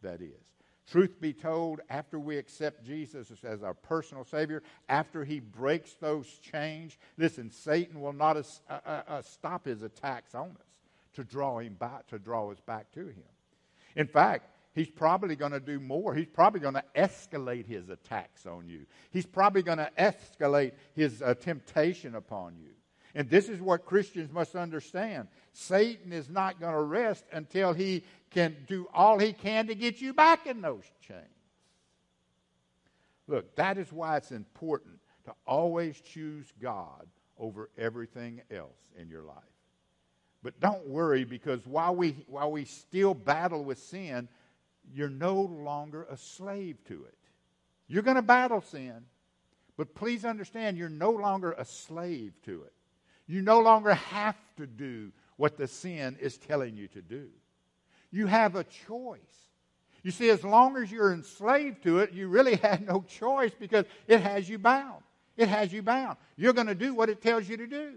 that 0.02 0.22
is. 0.22 0.57
Truth 0.90 1.20
be 1.20 1.34
told, 1.34 1.82
after 1.90 2.18
we 2.18 2.38
accept 2.38 2.86
Jesus 2.86 3.30
as 3.44 3.62
our 3.62 3.74
personal 3.74 4.24
Savior, 4.24 4.64
after 4.88 5.26
He 5.26 5.40
breaks 5.40 5.94
those 5.96 6.28
chains, 6.40 6.98
listen, 7.18 7.52
Satan 7.52 8.00
will 8.00 8.14
not 8.14 8.38
uh, 8.38 8.42
uh, 8.70 9.02
uh, 9.08 9.22
stop 9.22 9.66
his 9.66 9.84
attacks 9.84 10.34
on 10.34 10.52
us 10.52 10.68
to 11.16 11.24
draw 11.24 11.60
him 11.60 11.74
back, 11.74 12.08
to 12.08 12.20
draw 12.20 12.52
us 12.52 12.60
back 12.62 12.92
to 12.94 13.08
Him. 13.08 13.24
In 13.96 14.08
fact, 14.08 14.50
He's 14.78 14.92
probably 14.92 15.36
going 15.36 15.54
to 15.54 15.60
do 15.60 15.80
more. 15.80 16.14
He's 16.14 16.28
probably 16.28 16.60
going 16.60 16.76
to 16.76 16.84
escalate 16.96 17.66
his 17.66 17.90
attacks 17.90 18.46
on 18.46 18.70
you. 18.70 18.86
He's 19.10 19.26
probably 19.26 19.64
going 19.64 19.80
to 19.80 19.90
escalate 19.98 20.74
his 20.94 21.20
uh, 21.24 21.34
temptation 21.34 22.14
upon 22.14 22.58
you. 22.60 22.77
And 23.18 23.28
this 23.32 23.50
is 23.50 23.60
what 23.60 23.84
Christians 23.84 24.32
must 24.32 24.56
understand. 24.56 25.28
Satan 25.52 26.14
is 26.14 26.30
not 26.30 26.60
going 26.60 26.74
to 26.74 26.80
rest 26.80 27.26
until 27.32 27.74
he 27.74 28.04
can 28.30 28.56
do 28.68 28.88
all 28.94 29.18
he 29.18 29.34
can 29.34 29.66
to 29.68 29.74
get 29.74 30.00
you 30.00 30.14
back 30.14 30.46
in 30.46 30.62
those 30.62 30.84
chains. 31.02 31.26
Look, 33.28 33.56
that 33.56 33.80
is 33.80 33.92
why 33.92 34.18
it's 34.18 34.32
important 34.32 35.00
to 35.26 35.34
always 35.48 36.00
choose 36.00 36.46
God 36.62 37.08
over 37.40 37.72
everything 37.76 38.44
else 38.52 38.78
in 38.96 39.10
your 39.10 39.24
life. 39.24 39.36
But 40.44 40.60
don't 40.60 40.88
worry 40.88 41.24
because 41.24 41.66
while 41.66 41.96
we, 41.96 42.24
while 42.28 42.52
we 42.52 42.66
still 42.66 43.16
battle 43.16 43.64
with 43.64 43.80
sin, 43.80 44.30
you're 44.94 45.10
no 45.10 45.42
longer 45.42 46.06
a 46.08 46.18
slave 46.18 46.78
to 46.86 47.06
it. 47.06 47.18
You're 47.88 48.04
going 48.04 48.16
to 48.18 48.22
battle 48.22 48.62
sin, 48.62 49.06
but 49.76 49.96
please 49.96 50.24
understand 50.24 50.78
you're 50.78 50.88
no 50.88 51.10
longer 51.10 51.54
a 51.54 51.66
slave 51.66 52.34
to 52.46 52.62
it. 52.62 52.74
You 53.28 53.42
no 53.42 53.60
longer 53.60 53.94
have 53.94 54.38
to 54.58 54.66
do 54.66 55.12
what 55.36 55.58
the 55.58 55.68
sin 55.68 56.18
is 56.20 56.38
telling 56.38 56.76
you 56.76 56.88
to 56.90 57.02
do. 57.02 57.28
You 58.12 58.28
have 58.28 58.56
a 58.56 58.64
choice. 58.64 59.20
You 60.04 60.12
see, 60.12 60.30
as 60.30 60.44
long 60.44 60.78
as 60.78 60.92
you're 60.92 61.12
enslaved 61.12 61.84
to 61.84 62.00
it, 62.00 62.14
you 62.14 62.30
really 62.30 62.56
have 62.58 62.82
no 62.82 63.04
choice 63.08 63.52
because 63.58 63.86
it 64.08 64.22
has 64.22 64.48
you 64.48 64.58
bound. 64.58 65.04
It 65.36 65.50
has 65.50 65.72
you 65.74 65.82
bound. 65.84 66.18
You're 66.36 66.54
going 66.54 66.68
to 66.68 66.76
do 66.76 66.94
what 66.94 67.10
it 67.10 67.22
tells 67.22 67.48
you 67.48 67.58
to 67.58 67.68
do. 67.68 67.96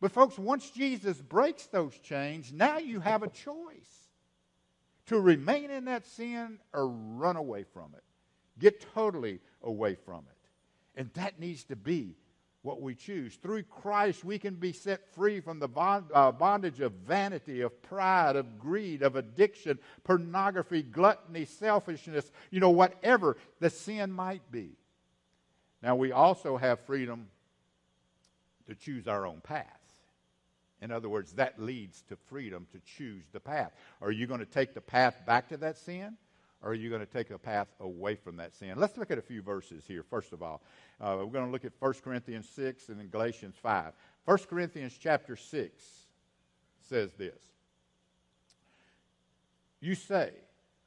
But, 0.00 0.12
folks, 0.12 0.38
once 0.38 0.70
Jesus 0.70 1.20
breaks 1.20 1.66
those 1.66 1.98
chains, 2.00 2.52
now 2.52 2.78
you 2.78 3.00
have 3.00 3.22
a 3.22 3.28
choice 3.28 4.08
to 5.06 5.18
remain 5.18 5.70
in 5.70 5.86
that 5.86 6.06
sin 6.06 6.58
or 6.72 6.88
run 6.88 7.36
away 7.36 7.64
from 7.64 7.94
it. 7.94 8.02
Get 8.58 8.84
totally 8.94 9.40
away 9.62 9.94
from 9.94 10.24
it. 10.28 11.00
And 11.00 11.10
that 11.14 11.40
needs 11.40 11.64
to 11.64 11.76
be 11.76 12.16
what 12.62 12.80
we 12.80 12.94
choose. 12.94 13.34
Through 13.36 13.64
Christ, 13.64 14.24
we 14.24 14.38
can 14.38 14.54
be 14.54 14.72
set 14.72 15.12
free 15.14 15.40
from 15.40 15.58
the 15.58 15.68
bond, 15.68 16.06
uh, 16.14 16.30
bondage 16.30 16.80
of 16.80 16.92
vanity, 16.92 17.60
of 17.60 17.82
pride, 17.82 18.36
of 18.36 18.58
greed, 18.58 19.02
of 19.02 19.16
addiction, 19.16 19.78
pornography, 20.04 20.82
gluttony, 20.82 21.44
selfishness, 21.44 22.30
you 22.50 22.60
know, 22.60 22.70
whatever 22.70 23.36
the 23.58 23.68
sin 23.68 24.12
might 24.12 24.48
be. 24.50 24.76
Now, 25.82 25.96
we 25.96 26.12
also 26.12 26.56
have 26.56 26.80
freedom 26.80 27.26
to 28.68 28.76
choose 28.76 29.08
our 29.08 29.26
own 29.26 29.40
path. 29.40 29.66
In 30.80 30.92
other 30.92 31.08
words, 31.08 31.32
that 31.34 31.60
leads 31.60 32.02
to 32.02 32.16
freedom 32.16 32.66
to 32.72 32.80
choose 32.96 33.24
the 33.32 33.40
path. 33.40 33.72
Are 34.00 34.10
you 34.10 34.26
going 34.26 34.40
to 34.40 34.46
take 34.46 34.74
the 34.74 34.80
path 34.80 35.16
back 35.26 35.48
to 35.48 35.56
that 35.58 35.78
sin? 35.78 36.16
Or 36.62 36.70
are 36.70 36.74
you 36.74 36.88
going 36.88 37.00
to 37.00 37.12
take 37.12 37.30
a 37.30 37.38
path 37.38 37.68
away 37.80 38.14
from 38.14 38.36
that 38.36 38.54
sin? 38.54 38.74
Let's 38.76 38.96
look 38.96 39.10
at 39.10 39.18
a 39.18 39.22
few 39.22 39.42
verses 39.42 39.84
here, 39.86 40.04
first 40.04 40.32
of 40.32 40.42
all. 40.42 40.62
Uh, 41.00 41.16
we're 41.18 41.32
going 41.32 41.46
to 41.46 41.50
look 41.50 41.64
at 41.64 41.72
1 41.78 41.94
Corinthians 42.04 42.48
6 42.54 42.88
and 42.88 43.00
then 43.00 43.08
Galatians 43.08 43.56
5. 43.60 43.92
1 44.24 44.38
Corinthians 44.48 44.96
chapter 44.98 45.34
6 45.34 45.82
says 46.88 47.12
this. 47.14 47.42
You 49.80 49.96
say, 49.96 50.30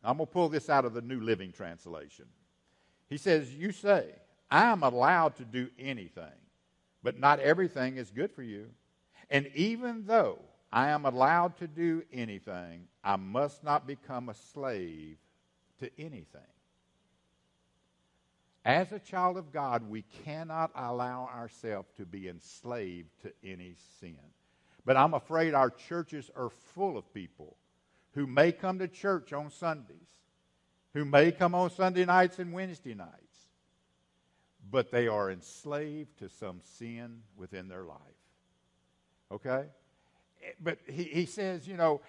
I'm 0.01 0.17
going 0.17 0.27
to 0.27 0.31
pull 0.33 0.47
this 0.47 0.69
out 0.69 0.85
of 0.85 0.93
the 0.93 1.01
New 1.01 1.19
Living 1.19 1.51
Translation. 1.51 2.25
He 3.09 3.17
says, 3.17 3.53
You 3.53 3.73
say, 3.73 4.05
I 4.49 4.65
am 4.71 4.83
allowed 4.83 5.35
to 5.37 5.43
do 5.43 5.69
anything, 5.77 6.23
but 7.03 7.19
not 7.19 7.39
everything 7.39 7.97
is 7.97 8.11
good 8.11 8.31
for 8.31 8.43
you. 8.43 8.67
And 9.29 9.47
even 9.55 10.05
though 10.05 10.39
I 10.71 10.89
am 10.89 11.05
allowed 11.05 11.57
to 11.57 11.67
do 11.67 12.03
anything, 12.13 12.87
I 13.03 13.17
must 13.17 13.63
not 13.63 13.85
become 13.85 14.29
a 14.29 14.33
slave 14.33 15.17
to 15.79 15.89
anything. 15.99 16.41
As 18.63 18.91
a 18.91 18.99
child 18.99 19.37
of 19.37 19.51
God, 19.51 19.87
we 19.87 20.03
cannot 20.25 20.71
allow 20.75 21.29
ourselves 21.33 21.87
to 21.97 22.05
be 22.05 22.27
enslaved 22.27 23.09
to 23.21 23.31
any 23.43 23.75
sin. 23.99 24.17
But 24.85 24.97
I'm 24.97 25.13
afraid 25.13 25.53
our 25.53 25.69
churches 25.69 26.31
are 26.35 26.49
full 26.49 26.97
of 26.97 27.13
people 27.13 27.57
who 28.13 28.25
may 28.25 28.51
come 28.51 28.79
to 28.79 28.87
church 28.87 29.33
on 29.33 29.51
Sundays, 29.51 29.95
who 30.93 31.05
may 31.05 31.31
come 31.31 31.53
on 31.53 31.69
Sunday 31.69 32.05
nights 32.05 32.39
and 32.39 32.53
Wednesday 32.53 32.95
nights, 32.95 33.47
but 34.71 34.89
they 34.91 35.07
are 35.07 35.29
enslaved 35.29 36.17
to 36.19 36.29
some 36.29 36.61
sin 36.77 37.21
within 37.37 37.67
their 37.67 37.83
life. 37.83 37.99
Okay? 39.31 39.65
But 40.59 40.79
he, 40.87 41.03
he 41.03 41.25
says, 41.25 41.67
you 41.67 41.77
know, 41.77 42.01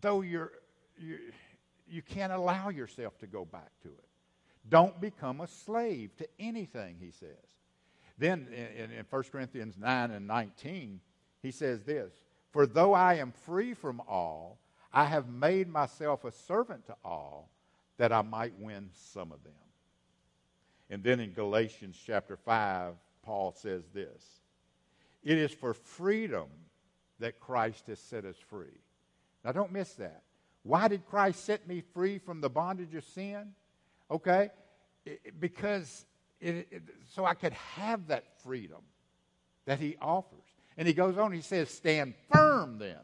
though 0.00 0.20
you're, 0.20 0.52
you 0.98 1.18
you 1.88 2.02
can't 2.02 2.32
allow 2.32 2.68
yourself 2.68 3.18
to 3.18 3.26
go 3.26 3.44
back 3.44 3.70
to 3.82 3.88
it. 3.88 4.04
Don't 4.68 5.00
become 5.00 5.40
a 5.40 5.46
slave 5.46 6.16
to 6.16 6.28
anything, 6.38 6.96
he 7.00 7.10
says. 7.10 7.28
Then 8.18 8.48
in, 8.52 8.90
in 8.90 9.04
1 9.08 9.22
Corinthians 9.30 9.76
9 9.78 10.10
and 10.10 10.26
19, 10.26 11.00
he 11.42 11.50
says 11.50 11.84
this 11.84 12.12
For 12.50 12.66
though 12.66 12.92
I 12.92 13.14
am 13.14 13.32
free 13.32 13.74
from 13.74 14.00
all, 14.08 14.58
I 14.92 15.04
have 15.04 15.28
made 15.28 15.68
myself 15.68 16.24
a 16.24 16.32
servant 16.32 16.86
to 16.86 16.96
all 17.04 17.50
that 17.98 18.12
I 18.12 18.22
might 18.22 18.58
win 18.58 18.90
some 18.92 19.32
of 19.32 19.42
them. 19.44 19.52
And 20.90 21.02
then 21.02 21.20
in 21.20 21.32
Galatians 21.32 22.00
chapter 22.04 22.36
5, 22.36 22.94
Paul 23.22 23.52
says 23.52 23.84
this 23.92 24.40
It 25.22 25.38
is 25.38 25.52
for 25.52 25.74
freedom 25.74 26.46
that 27.18 27.40
Christ 27.40 27.86
has 27.88 27.98
set 27.98 28.24
us 28.24 28.36
free. 28.36 28.80
Now, 29.44 29.52
don't 29.52 29.72
miss 29.72 29.92
that. 29.94 30.22
Why 30.66 30.88
did 30.88 31.06
Christ 31.06 31.44
set 31.44 31.68
me 31.68 31.84
free 31.94 32.18
from 32.18 32.40
the 32.40 32.50
bondage 32.50 32.92
of 32.96 33.04
sin? 33.04 33.52
Okay? 34.10 34.50
It, 35.04 35.38
because 35.38 36.04
it, 36.40 36.66
it, 36.72 36.82
so 37.14 37.24
I 37.24 37.34
could 37.34 37.52
have 37.52 38.08
that 38.08 38.24
freedom 38.42 38.80
that 39.66 39.78
he 39.78 39.96
offers. 40.00 40.42
And 40.76 40.88
he 40.88 40.92
goes 40.92 41.16
on, 41.18 41.30
he 41.30 41.40
says, 41.40 41.70
Stand 41.70 42.14
firm 42.32 42.78
then. 42.78 42.98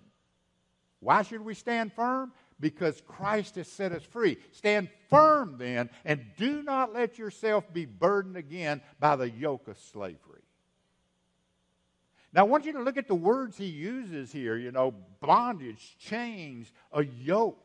Why 0.99 1.23
should 1.23 1.43
we 1.43 1.55
stand 1.55 1.93
firm? 1.93 2.33
Because 2.59 3.01
Christ 3.07 3.55
has 3.55 3.69
set 3.69 3.93
us 3.93 4.03
free. 4.03 4.39
Stand 4.51 4.89
firm 5.09 5.55
then, 5.57 5.89
and 6.05 6.25
do 6.37 6.65
not 6.65 6.93
let 6.93 7.17
yourself 7.17 7.73
be 7.73 7.85
burdened 7.85 8.37
again 8.37 8.81
by 8.99 9.15
the 9.15 9.31
yoke 9.31 9.69
of 9.69 9.79
slavery. 9.79 10.32
Now, 12.33 12.43
I 12.43 12.45
want 12.45 12.65
you 12.65 12.73
to 12.73 12.83
look 12.83 12.97
at 12.97 13.09
the 13.09 13.15
words 13.15 13.59
he 13.59 13.67
uses 13.67 14.33
here 14.33 14.57
you 14.57 14.73
know, 14.73 14.95
bondage, 15.21 15.97
chains, 15.99 16.73
a 16.93 17.05
yoke. 17.05 17.59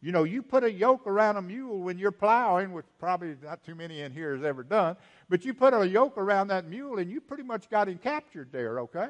You 0.00 0.12
know, 0.12 0.24
you 0.24 0.42
put 0.42 0.64
a 0.64 0.70
yoke 0.70 1.06
around 1.06 1.36
a 1.36 1.42
mule 1.42 1.78
when 1.80 1.98
you're 1.98 2.10
plowing, 2.10 2.72
which 2.72 2.84
probably 2.98 3.36
not 3.42 3.64
too 3.64 3.74
many 3.74 4.02
in 4.02 4.12
here 4.12 4.34
has 4.34 4.44
ever 4.44 4.62
done, 4.62 4.96
but 5.30 5.44
you 5.46 5.54
put 5.54 5.72
a 5.72 5.86
yoke 5.86 6.18
around 6.18 6.48
that 6.48 6.66
mule 6.66 6.98
and 6.98 7.10
you 7.10 7.20
pretty 7.22 7.42
much 7.42 7.70
got 7.70 7.88
him 7.88 7.98
captured 7.98 8.48
there, 8.52 8.80
okay? 8.80 9.08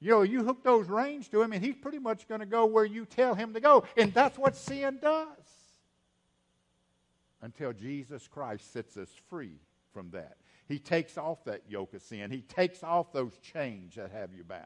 You 0.00 0.10
know, 0.10 0.22
you 0.22 0.44
hook 0.44 0.62
those 0.62 0.88
reins 0.88 1.28
to 1.28 1.42
him 1.42 1.52
and 1.52 1.64
he's 1.64 1.76
pretty 1.76 1.98
much 1.98 2.28
going 2.28 2.40
to 2.40 2.46
go 2.46 2.66
where 2.66 2.84
you 2.84 3.04
tell 3.04 3.34
him 3.34 3.54
to 3.54 3.60
go. 3.60 3.84
And 3.96 4.12
that's 4.12 4.38
what 4.38 4.56
sin 4.56 4.98
does. 5.00 5.26
Until 7.42 7.72
Jesus 7.72 8.26
Christ 8.26 8.72
sets 8.72 8.96
us 8.96 9.10
free 9.28 9.58
from 9.92 10.10
that. 10.10 10.36
He 10.68 10.78
takes 10.78 11.16
off 11.16 11.44
that 11.44 11.62
yoke 11.68 11.94
of 11.94 12.02
sin. 12.02 12.30
He 12.30 12.42
takes 12.42 12.82
off 12.82 13.12
those 13.12 13.38
chains 13.38 13.94
that 13.94 14.10
have 14.10 14.34
you 14.34 14.44
bound. 14.44 14.64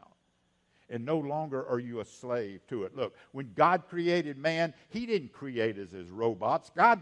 And 0.88 1.04
no 1.04 1.18
longer 1.18 1.64
are 1.68 1.78
you 1.78 2.00
a 2.00 2.04
slave 2.04 2.66
to 2.68 2.82
it. 2.82 2.96
Look, 2.96 3.14
when 3.32 3.52
God 3.54 3.84
created 3.88 4.36
man, 4.36 4.74
He 4.88 5.06
didn't 5.06 5.32
create 5.32 5.78
us 5.78 5.94
as 5.94 6.08
robots. 6.08 6.70
God, 6.74 7.00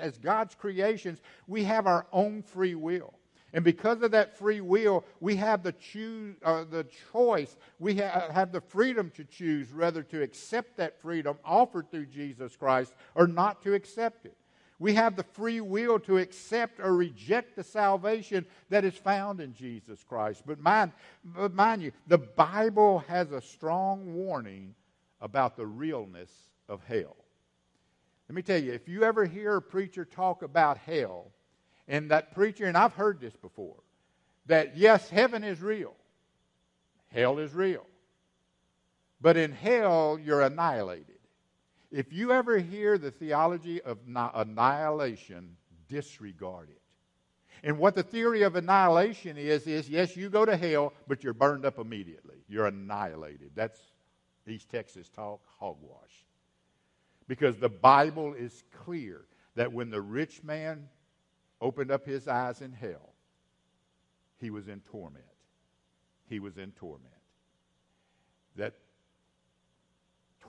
as 0.00 0.16
God's 0.18 0.54
creations, 0.54 1.20
we 1.48 1.64
have 1.64 1.86
our 1.86 2.06
own 2.12 2.42
free 2.42 2.76
will. 2.76 3.14
And 3.52 3.64
because 3.64 4.02
of 4.02 4.10
that 4.10 4.36
free 4.36 4.60
will, 4.60 5.04
we 5.20 5.34
have 5.36 5.62
the, 5.62 5.72
choose, 5.72 6.36
uh, 6.44 6.64
the 6.70 6.86
choice, 7.10 7.56
we 7.78 7.96
ha- 7.96 8.28
have 8.30 8.52
the 8.52 8.60
freedom 8.60 9.10
to 9.16 9.24
choose 9.24 9.72
whether 9.72 10.02
to 10.04 10.22
accept 10.22 10.76
that 10.76 11.00
freedom 11.00 11.38
offered 11.44 11.90
through 11.90 12.06
Jesus 12.06 12.54
Christ 12.54 12.94
or 13.14 13.26
not 13.26 13.62
to 13.62 13.74
accept 13.74 14.26
it. 14.26 14.36
We 14.78 14.94
have 14.94 15.16
the 15.16 15.22
free 15.22 15.60
will 15.60 15.98
to 16.00 16.18
accept 16.18 16.80
or 16.80 16.94
reject 16.94 17.56
the 17.56 17.64
salvation 17.64 18.44
that 18.68 18.84
is 18.84 18.94
found 18.94 19.40
in 19.40 19.54
Jesus 19.54 20.04
Christ. 20.04 20.42
But 20.44 20.60
mind, 20.60 20.92
but 21.24 21.54
mind 21.54 21.82
you, 21.82 21.92
the 22.06 22.18
Bible 22.18 22.98
has 23.08 23.32
a 23.32 23.40
strong 23.40 24.14
warning 24.14 24.74
about 25.20 25.56
the 25.56 25.66
realness 25.66 26.30
of 26.68 26.84
hell. 26.84 27.16
Let 28.28 28.36
me 28.36 28.42
tell 28.42 28.62
you, 28.62 28.72
if 28.72 28.88
you 28.88 29.04
ever 29.04 29.24
hear 29.24 29.56
a 29.56 29.62
preacher 29.62 30.04
talk 30.04 30.42
about 30.42 30.78
hell, 30.78 31.30
and 31.88 32.10
that 32.10 32.34
preacher, 32.34 32.66
and 32.66 32.76
I've 32.76 32.94
heard 32.94 33.20
this 33.20 33.36
before, 33.36 33.76
that 34.46 34.76
yes, 34.76 35.08
heaven 35.08 35.44
is 35.44 35.62
real, 35.62 35.94
hell 37.08 37.38
is 37.38 37.54
real. 37.54 37.86
But 39.20 39.36
in 39.36 39.52
hell, 39.52 40.18
you're 40.22 40.42
annihilated. 40.42 41.15
If 41.90 42.12
you 42.12 42.32
ever 42.32 42.58
hear 42.58 42.98
the 42.98 43.10
theology 43.10 43.80
of 43.82 43.98
annihilation, 44.06 45.56
disregard 45.88 46.70
it. 46.70 46.80
And 47.62 47.78
what 47.78 47.94
the 47.94 48.02
theory 48.02 48.42
of 48.42 48.56
annihilation 48.56 49.36
is, 49.36 49.66
is 49.66 49.88
yes, 49.88 50.16
you 50.16 50.28
go 50.28 50.44
to 50.44 50.56
hell, 50.56 50.92
but 51.08 51.24
you're 51.24 51.34
burned 51.34 51.64
up 51.64 51.78
immediately. 51.78 52.36
You're 52.48 52.66
annihilated. 52.66 53.52
That's 53.54 53.80
East 54.46 54.68
Texas 54.68 55.08
talk, 55.08 55.40
hogwash. 55.58 56.24
Because 57.28 57.56
the 57.56 57.68
Bible 57.68 58.34
is 58.34 58.62
clear 58.84 59.24
that 59.56 59.72
when 59.72 59.90
the 59.90 60.00
rich 60.00 60.44
man 60.44 60.88
opened 61.60 61.90
up 61.90 62.04
his 62.04 62.28
eyes 62.28 62.60
in 62.60 62.72
hell, 62.72 63.14
he 64.38 64.50
was 64.50 64.68
in 64.68 64.80
torment. 64.80 65.24
He 66.28 66.38
was 66.40 66.58
in 66.58 66.72
torment. 66.72 67.12
That 68.56 68.74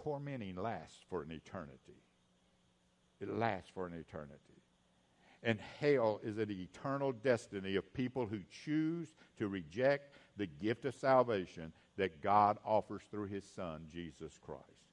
tormenting 0.04 0.56
lasts 0.56 1.00
for 1.10 1.22
an 1.22 1.32
eternity. 1.32 2.02
It 3.20 3.30
lasts 3.30 3.70
for 3.74 3.88
an 3.88 3.94
eternity. 3.94 4.38
And 5.44 5.60
hell 5.80 6.20
is 6.24 6.38
an 6.38 6.52
eternal 6.52 7.12
destiny 7.12 7.76
of 7.76 7.94
people 7.94 8.26
who 8.26 8.40
choose 8.64 9.14
to 9.38 9.48
reject 9.48 10.16
the 10.36 10.48
gift 10.48 10.86
of 10.86 10.96
salvation 10.96 11.72
that 11.96 12.22
God 12.22 12.58
offers 12.66 13.02
through 13.10 13.28
his 13.28 13.44
Son, 13.44 13.86
Jesus 13.92 14.38
Christ. 14.44 14.87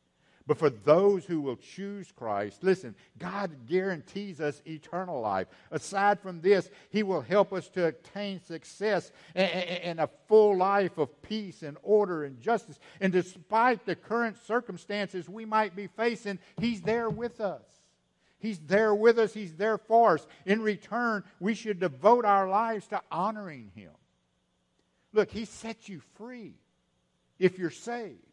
But 0.46 0.59
for 0.59 0.68
those 0.68 1.24
who 1.24 1.40
will 1.40 1.57
choose 1.57 2.12
Christ, 2.12 2.62
listen, 2.62 2.94
God 3.18 3.66
guarantees 3.66 4.40
us 4.42 4.61
eternal 4.66 5.22
life. 5.22 5.46
Aside 5.70 6.20
from 6.20 6.42
this, 6.42 6.68
He 6.90 7.02
will 7.02 7.22
help 7.22 7.52
us 7.54 7.68
to 7.70 7.87
attain 7.87 8.42
success 8.42 9.11
and 9.35 9.98
a 9.98 10.11
full 10.28 10.59
life 10.59 10.98
of 10.98 11.22
peace 11.22 11.62
and 11.62 11.78
order 11.83 12.24
and 12.24 12.40
justice. 12.42 12.78
And 13.00 13.11
despite 13.11 13.87
the 13.87 13.96
current 13.96 14.37
circumstances 14.46 15.30
we 15.30 15.46
might 15.46 15.74
be 15.74 15.87
facing, 15.87 16.38
He's 16.61 16.83
there 16.83 17.09
with 17.09 17.40
us. 17.40 17.64
He's 18.38 18.59
there 18.59 18.94
with 18.94 19.18
us, 19.18 19.33
He's 19.33 19.54
there 19.54 19.78
for 19.78 20.14
us. 20.16 20.26
In 20.44 20.61
return, 20.61 21.24
we 21.40 21.54
should 21.54 21.80
devote 21.80 22.26
our 22.26 22.46
lives 22.46 22.87
to 22.88 23.00
honoring 23.11 23.70
Him. 23.74 23.92
Look, 25.14 25.30
He 25.30 25.46
sets 25.46 25.88
you 25.88 26.02
free 26.16 26.52
if 27.38 27.59
you're 27.59 27.70
saved 27.70 28.24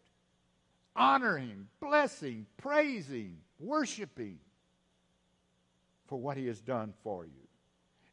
honoring, 0.96 1.68
blessing, 1.80 2.46
praising, 2.58 3.38
worshiping 3.60 4.40
for 6.08 6.20
what 6.20 6.38
He 6.38 6.48
has 6.48 6.62
done 6.62 6.94
for 7.04 7.26
you. 7.26 7.32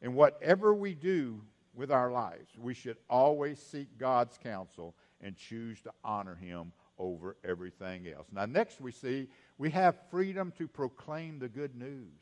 And 0.01 0.15
whatever 0.15 0.73
we 0.73 0.93
do 0.93 1.41
with 1.73 1.91
our 1.91 2.11
lives, 2.11 2.51
we 2.57 2.73
should 2.73 2.97
always 3.09 3.59
seek 3.59 3.97
God's 3.97 4.37
counsel 4.37 4.95
and 5.21 5.35
choose 5.35 5.81
to 5.81 5.91
honor 6.03 6.35
Him 6.35 6.71
over 6.97 7.35
everything 7.43 8.07
else. 8.07 8.27
Now, 8.31 8.45
next 8.45 8.81
we 8.81 8.91
see 8.91 9.27
we 9.57 9.69
have 9.71 9.95
freedom 10.09 10.53
to 10.57 10.67
proclaim 10.67 11.39
the 11.39 11.49
good 11.49 11.75
news. 11.75 12.21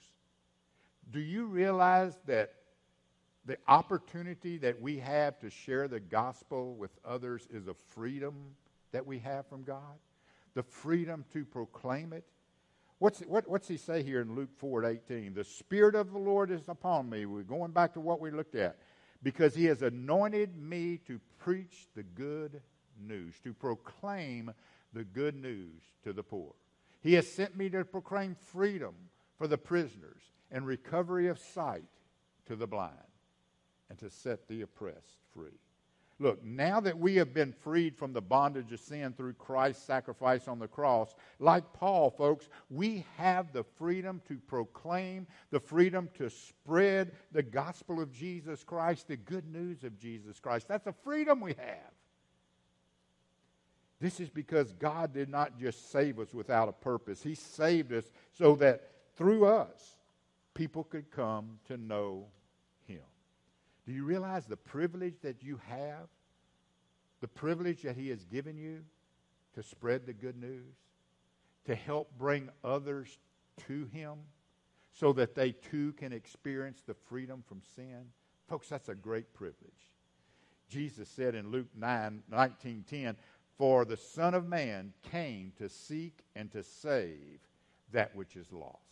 Do 1.12 1.20
you 1.20 1.46
realize 1.46 2.18
that 2.26 2.54
the 3.46 3.58
opportunity 3.68 4.58
that 4.58 4.82
we 4.82 4.98
have 5.00 5.40
to 5.40 5.50
share 5.50 5.88
the 5.88 6.00
gospel 6.00 6.76
with 6.76 6.92
others 7.06 7.48
is 7.52 7.68
a 7.68 7.74
freedom 7.74 8.36
that 8.92 9.06
we 9.06 9.20
have 9.20 9.48
from 9.48 9.64
God? 9.64 9.98
The 10.58 10.64
freedom 10.64 11.24
to 11.32 11.46
proclaim 11.46 12.12
it. 12.14 12.26
What's, 12.98 13.20
what, 13.20 13.48
what's 13.48 13.68
he 13.68 13.78
say 13.78 14.02
here 14.02 14.22
in 14.22 14.36
Luke 14.36 14.50
4 14.58 14.86
18? 14.86 15.36
The 15.36 15.44
Spirit 15.44 15.94
of 15.94 16.12
the 16.12 16.18
Lord 16.18 16.50
is 16.50 16.68
upon 16.68 17.12
me. 17.12 17.28
We're 17.28 17.44
going 17.44 17.72
back 17.74 17.94
to 17.94 18.00
what 18.00 18.20
we 18.20 18.32
looked 18.32 18.56
at. 18.56 18.80
Because 19.22 19.54
he 19.54 19.66
has 19.66 19.84
anointed 19.84 20.58
me 20.58 21.00
to 21.06 21.22
preach 21.38 21.88
the 21.96 22.02
good 22.02 22.60
news, 23.00 23.36
to 23.44 23.54
proclaim 23.54 24.52
the 24.94 25.04
good 25.04 25.36
news 25.36 25.84
to 26.04 26.12
the 26.12 26.24
poor. 26.24 26.56
He 27.02 27.14
has 27.14 27.32
sent 27.32 27.56
me 27.56 27.70
to 27.70 27.86
proclaim 27.86 28.36
freedom 28.52 28.96
for 29.38 29.48
the 29.48 29.60
prisoners 29.60 30.24
and 30.50 30.66
recovery 30.66 31.28
of 31.28 31.38
sight 31.38 31.84
to 32.48 32.56
the 32.56 32.66
blind 32.68 32.94
and 33.92 34.00
to 34.00 34.10
set 34.10 34.48
the 34.48 34.62
oppressed 34.62 35.20
free. 35.36 35.60
Look, 36.20 36.44
now 36.44 36.80
that 36.80 36.98
we 36.98 37.16
have 37.18 37.32
been 37.32 37.54
freed 37.54 37.96
from 37.96 38.12
the 38.12 38.22
bondage 38.22 38.72
of 38.72 38.80
sin 38.80 39.14
through 39.14 39.34
Christ's 39.34 39.84
sacrifice 39.84 40.48
on 40.48 40.58
the 40.58 40.68
cross, 40.68 41.14
like 41.40 41.74
Paul, 41.74 42.10
folks, 42.10 42.50
we 42.72 43.06
have 43.18 43.54
the 43.54 43.64
freedom 43.64 44.22
to 44.28 44.38
proclaim, 44.48 45.28
the 45.52 45.60
freedom 45.60 46.10
to 46.18 46.32
spread 46.32 47.12
the 47.32 47.44
gospel 47.44 48.02
of 48.02 48.12
Jesus 48.12 48.64
Christ, 48.64 49.08
the 49.08 49.18
good 49.18 49.46
news 49.52 49.84
of 49.84 50.00
Jesus 50.00 50.40
Christ. 50.40 50.68
That's 50.68 50.88
a 50.88 50.94
freedom 51.04 51.40
we 51.40 51.54
have. 51.54 51.92
This 54.00 54.20
is 54.20 54.30
because 54.30 54.74
God 54.74 55.14
did 55.14 55.30
not 55.30 55.60
just 55.60 55.92
save 55.92 56.20
us 56.20 56.34
without 56.34 56.68
a 56.68 56.74
purpose, 56.74 57.22
He 57.22 57.36
saved 57.36 57.94
us 57.94 58.06
so 58.34 58.56
that 58.56 58.90
through 59.16 59.46
us, 59.46 59.98
people 60.56 60.84
could 60.84 61.12
come 61.12 61.60
to 61.68 61.78
know 61.78 62.26
do 63.88 63.94
you 63.94 64.04
realize 64.04 64.46
the 64.46 64.58
privilege 64.58 65.16
that 65.22 65.42
you 65.42 65.62
have? 65.70 66.10
The 67.22 67.28
privilege 67.30 67.84
that 67.84 67.96
He 67.96 68.10
has 68.10 68.26
given 68.26 68.58
you 68.58 68.84
to 69.56 69.64
spread 69.64 70.06
the 70.06 70.14
good 70.14 70.36
news, 70.36 70.76
to 71.66 71.74
help 71.74 72.12
bring 72.18 72.50
others 72.66 73.18
to 73.68 73.86
Him 73.86 74.18
so 74.92 75.14
that 75.14 75.36
they 75.36 75.52
too 75.52 75.94
can 75.94 76.12
experience 76.12 76.84
the 76.86 76.94
freedom 76.94 77.44
from 77.48 77.62
sin? 77.76 78.08
Folks, 78.50 78.68
that's 78.68 78.90
a 78.90 78.96
great 78.96 79.34
privilege. 79.34 79.94
Jesus 80.68 81.08
said 81.08 81.34
in 81.34 81.50
Luke 81.50 81.70
9, 81.76 82.24
19, 82.30 82.84
10, 82.90 83.16
For 83.58 83.86
the 83.86 83.96
Son 83.96 84.34
of 84.34 84.48
Man 84.48 84.94
came 85.12 85.54
to 85.60 85.70
seek 85.70 86.24
and 86.36 86.52
to 86.52 86.62
save 86.62 87.40
that 87.94 88.14
which 88.16 88.36
is 88.36 88.52
lost. 88.52 88.87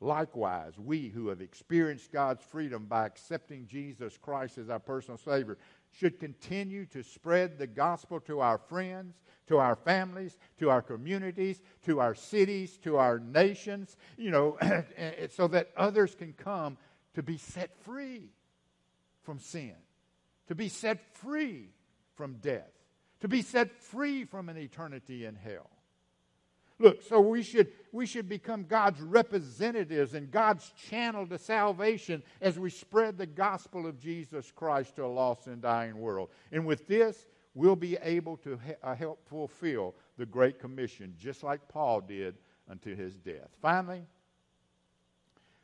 Likewise, 0.00 0.74
we 0.78 1.08
who 1.08 1.28
have 1.28 1.40
experienced 1.40 2.12
God's 2.12 2.44
freedom 2.44 2.84
by 2.84 3.06
accepting 3.06 3.66
Jesus 3.66 4.18
Christ 4.18 4.58
as 4.58 4.68
our 4.68 4.78
personal 4.78 5.16
Savior 5.16 5.56
should 5.90 6.20
continue 6.20 6.84
to 6.86 7.02
spread 7.02 7.58
the 7.58 7.66
gospel 7.66 8.20
to 8.20 8.40
our 8.40 8.58
friends, 8.58 9.14
to 9.46 9.56
our 9.56 9.74
families, 9.74 10.36
to 10.58 10.68
our 10.68 10.82
communities, 10.82 11.62
to 11.84 12.00
our 12.00 12.14
cities, 12.14 12.76
to 12.78 12.98
our 12.98 13.18
nations, 13.18 13.96
you 14.18 14.30
know, 14.30 14.58
so 15.30 15.48
that 15.48 15.70
others 15.76 16.14
can 16.14 16.34
come 16.34 16.76
to 17.14 17.22
be 17.22 17.38
set 17.38 17.74
free 17.82 18.28
from 19.22 19.38
sin, 19.38 19.74
to 20.48 20.54
be 20.54 20.68
set 20.68 21.00
free 21.16 21.70
from 22.14 22.34
death, 22.34 22.70
to 23.20 23.28
be 23.28 23.40
set 23.40 23.72
free 23.80 24.24
from 24.24 24.50
an 24.50 24.58
eternity 24.58 25.24
in 25.24 25.34
hell. 25.34 25.70
Look, 26.78 27.02
so 27.02 27.20
we 27.20 27.42
should, 27.42 27.68
we 27.90 28.04
should 28.04 28.28
become 28.28 28.64
God's 28.64 29.00
representatives 29.00 30.12
and 30.14 30.30
God's 30.30 30.70
channel 30.88 31.26
to 31.28 31.38
salvation 31.38 32.22
as 32.40 32.58
we 32.58 32.68
spread 32.68 33.16
the 33.16 33.26
gospel 33.26 33.86
of 33.86 33.98
Jesus 33.98 34.52
Christ 34.54 34.96
to 34.96 35.04
a 35.04 35.06
lost 35.06 35.46
and 35.46 35.62
dying 35.62 35.98
world. 35.98 36.28
And 36.52 36.66
with 36.66 36.86
this, 36.86 37.26
we'll 37.54 37.76
be 37.76 37.96
able 38.02 38.36
to 38.38 38.58
uh, 38.82 38.94
help 38.94 39.26
fulfill 39.26 39.94
the 40.18 40.26
Great 40.26 40.58
Commission, 40.58 41.14
just 41.18 41.42
like 41.42 41.66
Paul 41.68 42.02
did 42.02 42.36
until 42.68 42.94
his 42.94 43.16
death. 43.16 43.48
Finally, 43.62 44.02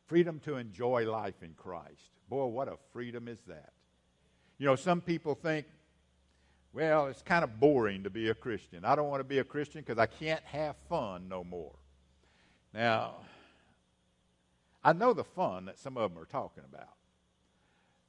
freedom 0.07 0.40
to 0.40 0.57
enjoy 0.57 1.11
life 1.11 1.42
in 1.42 1.53
Christ. 1.55 2.11
Boy, 2.31 2.46
what 2.46 2.68
a 2.68 2.77
freedom 2.92 3.29
is 3.29 3.40
that. 3.48 3.72
You 4.59 4.66
know, 4.66 4.77
some 4.77 5.03
people 5.03 5.35
think, 5.35 5.66
well, 6.72 7.06
it's 7.06 7.22
kind 7.22 7.44
of 7.44 7.61
boring 7.61 8.02
to 8.04 8.11
be 8.11 8.30
a 8.30 8.35
Christian. 8.35 8.85
I 8.85 8.94
don't 8.94 9.08
want 9.08 9.20
to 9.20 9.24
be 9.24 9.38
a 9.38 9.44
Christian 9.44 9.82
because 9.82 9.98
I 9.98 10.06
can't 10.06 10.42
have 10.44 10.76
fun 10.88 11.28
no 11.28 11.44
more. 11.44 11.74
Now, 12.72 13.16
I 14.82 14.92
know 14.92 15.12
the 15.12 15.24
fun 15.24 15.66
that 15.66 15.78
some 15.78 15.96
of 15.96 16.11
them 16.11 16.20
are 16.20 16.26
talking 16.26 16.64
about. 16.68 16.88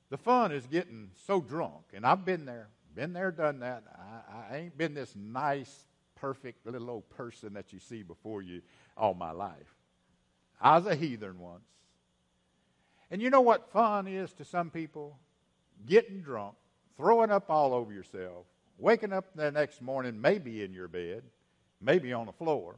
The 0.10 0.18
fun 0.18 0.52
is 0.52 0.66
getting 0.68 1.10
so 1.26 1.42
drunk, 1.42 1.84
and 1.94 2.06
I've 2.06 2.24
been 2.24 2.46
there, 2.46 2.70
been 2.96 3.14
there, 3.14 3.32
done 3.32 3.60
that. 3.60 3.84
I, 3.96 4.54
I 4.54 4.58
ain't 4.60 4.78
been 4.78 4.94
this 4.94 5.14
nice, 5.16 5.88
perfect 6.16 6.66
little 6.66 6.90
old 6.90 7.10
person 7.10 7.54
that 7.54 7.74
you 7.74 7.80
see 7.80 8.04
before 8.04 8.42
you 8.42 8.62
all 8.96 9.14
my 9.14 9.32
life. 9.32 9.76
I 10.62 10.78
was 10.78 10.86
a 10.86 10.96
heathen 10.96 11.40
once. 11.40 11.66
And 13.12 13.22
you 13.22 13.30
know 13.30 13.42
what 13.42 13.72
fun 13.72 14.08
is 14.08 14.32
to 14.34 14.46
some 14.46 14.70
people? 14.70 15.20
Getting 15.86 16.22
drunk, 16.22 16.56
throwing 16.96 17.30
up 17.30 17.50
all 17.50 17.74
over 17.74 17.92
yourself, 17.92 18.46
waking 18.78 19.14
up 19.14 19.26
the 19.36 19.52
next 19.52 19.82
morning, 19.82 20.20
maybe 20.20 20.64
in 20.64 20.74
your 20.74 20.88
bed, 20.88 21.24
maybe 21.82 22.14
on 22.14 22.26
the 22.26 22.32
floor, 22.32 22.76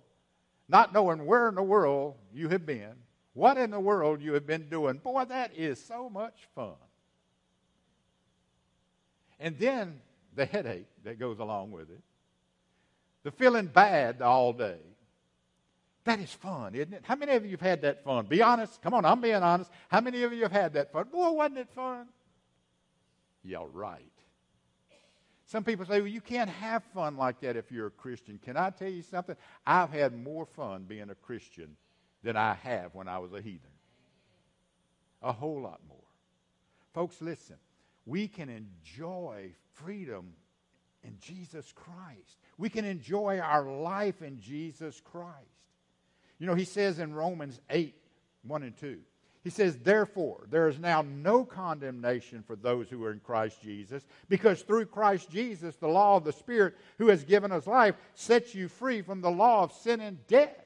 not 0.68 0.94
knowing 0.94 1.26
where 1.26 1.48
in 1.48 1.56
the 1.56 1.64
world 1.64 2.16
you 2.34 2.50
have 2.50 2.66
been, 2.66 2.94
what 3.34 3.58
in 3.58 3.72
the 3.72 3.80
world 3.80 4.22
you 4.22 4.34
have 4.34 4.48
been 4.48 4.70
doing. 4.70 4.98
Boy, 4.98 5.26
that 5.26 5.52
is 5.56 5.84
so 5.84 6.10
much 6.10 6.48
fun. 6.56 6.76
And 9.40 9.58
then 9.60 10.00
the 10.36 10.46
headache 10.46 10.88
that 11.04 11.20
goes 11.20 11.40
along 11.40 11.72
with 11.72 11.90
it, 11.90 12.02
the 13.24 13.32
feeling 13.32 13.68
bad 13.68 14.22
all 14.22 14.54
day. 14.54 14.80
That 16.06 16.20
is 16.20 16.32
fun, 16.32 16.76
isn't 16.76 16.94
it? 16.94 17.02
How 17.04 17.16
many 17.16 17.34
of 17.34 17.46
you 17.46 17.52
have 17.52 17.62
had 17.62 17.82
that 17.82 18.04
fun? 18.04 18.28
Be 18.28 18.42
honest. 18.42 18.80
Come 18.82 18.94
on, 18.94 19.06
I'm 19.06 19.22
being 19.22 19.36
honest. 19.36 19.72
How 19.90 20.02
many 20.02 20.22
of 20.22 20.32
you 20.32 20.44
have 20.44 20.52
had 20.52 20.74
that 20.74 20.92
fun? 20.92 21.08
Boy, 21.12 21.32
wasn't 21.32 21.58
it 21.58 21.70
fun? 21.76 22.08
Yeah, 23.44 23.66
right. 23.74 24.15
Some 25.46 25.64
people 25.64 25.86
say, 25.86 26.02
well, 26.02 26.08
you 26.08 26.22
can't 26.22 26.50
have 26.50 26.84
fun 26.94 27.18
like 27.18 27.42
that 27.42 27.56
if 27.56 27.72
you're 27.72 27.88
a 27.88 27.92
Christian. 27.92 28.40
Can 28.44 28.58
I 28.58 28.72
tell 28.72 28.90
you 28.90 29.04
something? 29.04 29.36
I've 29.66 29.92
had 29.92 30.18
more 30.18 30.46
fun 30.46 30.86
being 30.88 31.10
a 31.12 31.16
Christian 31.16 31.78
than 32.24 32.36
I 32.36 32.56
have 32.56 32.96
when 32.96 33.08
I 33.08 33.20
was 33.20 33.32
a 33.32 33.42
heathen. 33.42 33.70
A 35.22 35.32
whole 35.32 35.62
lot 35.62 35.82
more. 35.88 35.98
Folks, 36.94 37.22
listen. 37.22 37.58
We 38.08 38.28
can 38.28 38.50
enjoy 38.50 39.52
freedom 39.74 40.34
in 41.04 41.18
Jesus 41.20 41.72
Christ. 41.74 42.40
We 42.58 42.70
can 42.70 42.86
enjoy 42.86 43.40
our 43.40 43.70
life 43.70 44.22
in 44.22 44.40
Jesus 44.40 45.00
Christ. 45.04 45.36
You 46.40 46.48
know, 46.48 46.56
he 46.56 46.66
says 46.66 47.00
in 47.00 47.14
Romans 47.14 47.60
8 47.70 47.96
1 48.44 48.64
and 48.64 48.78
2, 48.78 49.00
he 49.46 49.52
says, 49.52 49.78
Therefore, 49.78 50.48
there 50.50 50.68
is 50.68 50.80
now 50.80 51.04
no 51.04 51.46
condemnation 51.46 52.44
for 52.48 52.56
those 52.56 52.90
who 52.90 53.04
are 53.04 53.12
in 53.12 53.20
Christ 53.20 53.62
Jesus, 53.62 54.04
because 54.28 54.64
through 54.64 54.88
Christ 54.88 55.30
Jesus, 55.30 55.76
the 55.76 55.88
law 55.88 56.18
of 56.18 56.24
the 56.24 56.34
Spirit 56.34 56.76
who 56.98 57.10
has 57.10 57.24
given 57.24 57.52
us 57.52 57.68
life 57.68 57.94
sets 58.16 58.56
you 58.56 58.68
free 58.68 59.04
from 59.04 59.22
the 59.22 59.30
law 59.30 59.62
of 59.62 59.72
sin 59.72 60.02
and 60.02 60.26
death. 60.26 60.66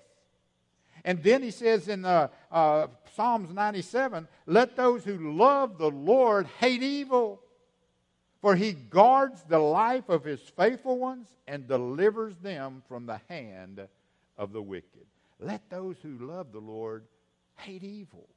And 1.04 1.22
then 1.22 1.44
he 1.44 1.52
says 1.52 1.90
in 1.90 2.06
uh, 2.06 2.30
uh, 2.50 2.88
Psalms 3.16 3.54
97 3.54 4.30
Let 4.46 4.78
those 4.78 5.04
who 5.04 5.34
love 5.34 5.78
the 5.78 5.92
Lord 5.92 6.48
hate 6.62 6.82
evil, 6.82 7.42
for 8.42 8.56
he 8.56 8.72
guards 8.72 9.44
the 9.44 9.60
life 9.60 10.08
of 10.08 10.24
his 10.24 10.40
faithful 10.40 10.98
ones 10.98 11.28
and 11.50 11.68
delivers 11.68 12.38
them 12.38 12.82
from 12.88 13.08
the 13.08 13.20
hand 13.28 13.86
of 14.38 14.54
the 14.54 14.62
wicked. 14.62 15.06
Let 15.38 15.70
those 15.70 15.98
who 16.02 16.18
love 16.26 16.54
the 16.54 16.60
Lord 16.60 17.04
hate 17.58 17.84
evil. 17.84 18.30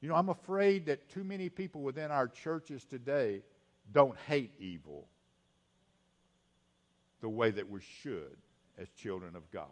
You 0.00 0.08
know, 0.08 0.14
I'm 0.14 0.28
afraid 0.28 0.86
that 0.86 1.08
too 1.08 1.24
many 1.24 1.48
people 1.48 1.82
within 1.82 2.10
our 2.10 2.28
churches 2.28 2.84
today 2.84 3.42
don't 3.92 4.16
hate 4.26 4.52
evil 4.60 5.08
the 7.20 7.28
way 7.28 7.50
that 7.50 7.68
we 7.68 7.80
should 8.02 8.36
as 8.78 8.88
children 8.90 9.34
of 9.34 9.50
God. 9.50 9.66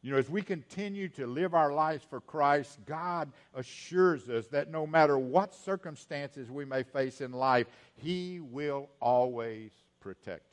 You 0.00 0.12
know, 0.12 0.18
as 0.18 0.30
we 0.30 0.42
continue 0.42 1.08
to 1.10 1.26
live 1.26 1.54
our 1.54 1.72
lives 1.72 2.04
for 2.08 2.20
Christ, 2.20 2.78
God 2.86 3.32
assures 3.54 4.28
us 4.28 4.46
that 4.46 4.70
no 4.70 4.86
matter 4.86 5.18
what 5.18 5.52
circumstances 5.52 6.50
we 6.50 6.64
may 6.64 6.84
face 6.84 7.20
in 7.20 7.32
life, 7.32 7.66
He 7.96 8.40
will 8.40 8.88
always 9.00 9.72
protect. 10.00 10.47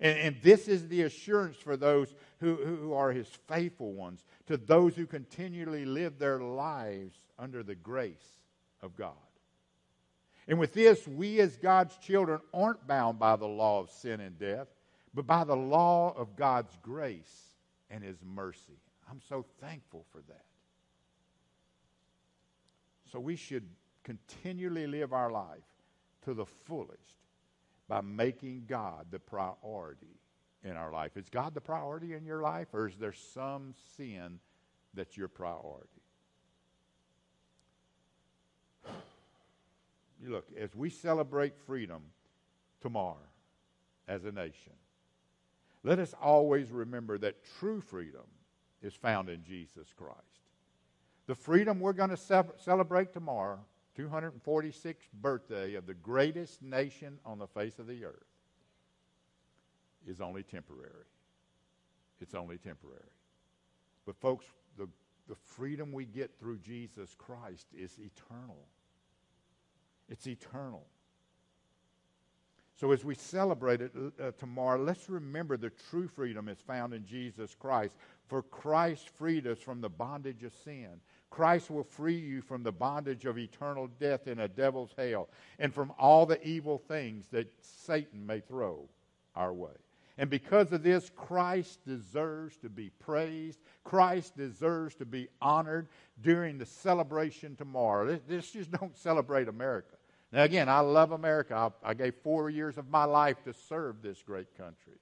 And, 0.00 0.18
and 0.18 0.36
this 0.42 0.66
is 0.66 0.88
the 0.88 1.02
assurance 1.02 1.56
for 1.56 1.76
those 1.76 2.14
who, 2.40 2.56
who 2.56 2.92
are 2.94 3.12
His 3.12 3.28
faithful 3.46 3.92
ones, 3.92 4.24
to 4.46 4.56
those 4.56 4.96
who 4.96 5.06
continually 5.06 5.84
live 5.84 6.18
their 6.18 6.40
lives 6.40 7.18
under 7.38 7.62
the 7.62 7.74
grace 7.74 8.42
of 8.82 8.96
God. 8.96 9.12
And 10.48 10.58
with 10.58 10.72
this, 10.72 11.06
we 11.06 11.40
as 11.40 11.56
God's 11.56 11.96
children 11.98 12.40
aren't 12.52 12.86
bound 12.86 13.18
by 13.18 13.36
the 13.36 13.46
law 13.46 13.80
of 13.80 13.90
sin 13.90 14.20
and 14.20 14.38
death, 14.38 14.68
but 15.14 15.26
by 15.26 15.44
the 15.44 15.56
law 15.56 16.14
of 16.16 16.34
God's 16.34 16.76
grace 16.82 17.54
and 17.90 18.02
His 18.02 18.16
mercy. 18.24 18.80
I'm 19.10 19.20
so 19.28 19.44
thankful 19.60 20.06
for 20.10 20.22
that. 20.28 20.44
So 23.12 23.20
we 23.20 23.36
should 23.36 23.68
continually 24.04 24.86
live 24.86 25.12
our 25.12 25.30
life 25.30 25.58
to 26.24 26.32
the 26.32 26.46
fullest 26.46 27.16
by 27.90 28.00
making 28.02 28.62
God 28.68 29.06
the 29.10 29.18
priority 29.18 30.20
in 30.62 30.76
our 30.76 30.92
life. 30.92 31.16
Is 31.16 31.28
God 31.28 31.54
the 31.54 31.60
priority 31.60 32.14
in 32.14 32.24
your 32.24 32.40
life, 32.40 32.68
or 32.72 32.86
is 32.86 32.94
there 32.96 33.12
some 33.12 33.74
sin 33.96 34.38
that's 34.94 35.16
your 35.16 35.26
priority? 35.26 35.88
Look, 40.24 40.46
as 40.56 40.76
we 40.76 40.88
celebrate 40.88 41.58
freedom 41.66 42.02
tomorrow 42.80 43.16
as 44.06 44.24
a 44.24 44.30
nation, 44.30 44.74
let 45.82 45.98
us 45.98 46.14
always 46.22 46.70
remember 46.70 47.18
that 47.18 47.44
true 47.58 47.80
freedom 47.80 48.26
is 48.82 48.94
found 48.94 49.28
in 49.28 49.42
Jesus 49.42 49.92
Christ. 49.96 50.20
The 51.26 51.34
freedom 51.34 51.80
we're 51.80 51.92
going 51.92 52.10
to 52.10 52.16
ce- 52.16 52.62
celebrate 52.62 53.12
tomorrow, 53.12 53.58
246th 54.08 54.94
birthday 55.20 55.74
of 55.74 55.86
the 55.86 55.94
greatest 55.94 56.62
nation 56.62 57.18
on 57.24 57.38
the 57.38 57.46
face 57.46 57.78
of 57.78 57.86
the 57.86 58.04
earth, 58.04 58.24
is 60.06 60.20
only 60.20 60.42
temporary. 60.42 61.06
It's 62.20 62.34
only 62.34 62.58
temporary. 62.58 63.00
But, 64.06 64.16
folks, 64.16 64.46
the, 64.76 64.88
the 65.28 65.34
freedom 65.34 65.92
we 65.92 66.04
get 66.04 66.38
through 66.38 66.58
Jesus 66.58 67.14
Christ 67.16 67.66
is 67.76 67.98
eternal. 67.98 68.66
It's 70.08 70.26
eternal. 70.26 70.86
So, 72.76 72.92
as 72.92 73.04
we 73.04 73.14
celebrate 73.14 73.82
it 73.82 73.92
uh, 73.94 74.30
tomorrow, 74.38 74.82
let's 74.82 75.10
remember 75.10 75.58
the 75.58 75.70
true 75.90 76.08
freedom 76.08 76.48
is 76.48 76.58
found 76.58 76.94
in 76.94 77.04
Jesus 77.04 77.54
Christ. 77.54 77.92
For 78.26 78.42
Christ 78.42 79.10
freed 79.10 79.46
us 79.46 79.58
from 79.58 79.82
the 79.82 79.90
bondage 79.90 80.44
of 80.44 80.54
sin. 80.64 81.00
Christ 81.30 81.70
will 81.70 81.84
free 81.84 82.18
you 82.18 82.42
from 82.42 82.62
the 82.62 82.72
bondage 82.72 83.24
of 83.24 83.38
eternal 83.38 83.88
death 83.98 84.26
in 84.26 84.40
a 84.40 84.48
devil's 84.48 84.92
hell 84.98 85.28
and 85.58 85.72
from 85.72 85.92
all 85.98 86.26
the 86.26 86.44
evil 86.46 86.78
things 86.78 87.26
that 87.30 87.50
Satan 87.60 88.26
may 88.26 88.40
throw 88.40 88.88
our 89.36 89.52
way. 89.52 89.70
And 90.18 90.28
because 90.28 90.70
of 90.72 90.82
this, 90.82 91.10
Christ 91.16 91.78
deserves 91.86 92.56
to 92.58 92.68
be 92.68 92.90
praised. 92.98 93.58
Christ 93.84 94.36
deserves 94.36 94.94
to 94.96 95.06
be 95.06 95.28
honored 95.40 95.88
during 96.20 96.58
the 96.58 96.66
celebration 96.66 97.56
tomorrow. 97.56 98.20
This 98.28 98.50
just 98.50 98.70
don't 98.70 98.96
celebrate 98.96 99.48
America. 99.48 99.96
Now, 100.32 100.42
again, 100.42 100.68
I 100.68 100.80
love 100.80 101.12
America. 101.12 101.54
I, 101.54 101.90
I 101.90 101.94
gave 101.94 102.14
four 102.22 102.50
years 102.50 102.76
of 102.76 102.90
my 102.90 103.04
life 103.04 103.42
to 103.44 103.54
serve 103.54 104.02
this 104.02 104.22
great 104.22 104.54
country. 104.58 104.98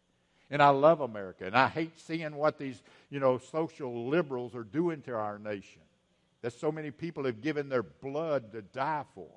And 0.51 0.63
I 0.63 0.69
love 0.69 1.01
America. 1.01 1.47
And 1.47 1.57
I 1.57 1.69
hate 1.69 1.99
seeing 1.99 2.37
what 2.37 2.59
these, 2.59 2.83
you 3.11 3.19
know, 3.19 3.39
social 3.39 4.09
liberals 4.09 4.55
are 4.55 4.63
doing 4.63 5.03
to 5.03 5.15
our 5.15 5.39
nation. 5.39 5.83
That 6.43 6.53
so 6.53 6.71
many 6.71 6.91
people 6.91 7.25
have 7.25 7.41
given 7.41 7.69
their 7.69 7.83
blood 7.83 8.53
to 8.53 8.63
die 8.63 9.05
for. 9.15 9.31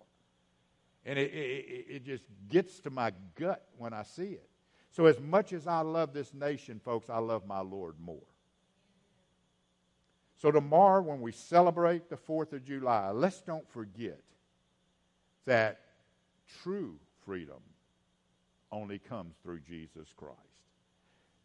And 1.06 1.18
it, 1.18 1.34
it, 1.34 1.86
it 1.90 2.06
just 2.06 2.24
gets 2.48 2.80
to 2.82 2.90
my 2.92 3.12
gut 3.36 3.66
when 3.78 3.94
I 3.94 4.04
see 4.04 4.34
it. 4.34 4.48
So, 4.92 5.06
as 5.06 5.20
much 5.20 5.54
as 5.54 5.68
I 5.68 5.80
love 5.80 6.14
this 6.14 6.34
nation, 6.34 6.82
folks, 6.84 7.10
I 7.10 7.18
love 7.18 7.48
my 7.48 7.62
Lord 7.62 7.96
more. 8.00 8.20
So, 10.36 10.52
tomorrow, 10.52 11.02
when 11.02 11.22
we 11.22 11.32
celebrate 11.32 12.10
the 12.10 12.18
4th 12.18 12.54
of 12.54 12.66
July, 12.66 13.12
let's 13.12 13.42
don't 13.42 13.68
forget 13.72 14.22
that 15.46 15.80
true 16.62 17.00
freedom 17.26 17.62
only 18.72 19.00
comes 19.00 19.36
through 19.42 19.62
Jesus 19.62 20.10
Christ. 20.16 20.38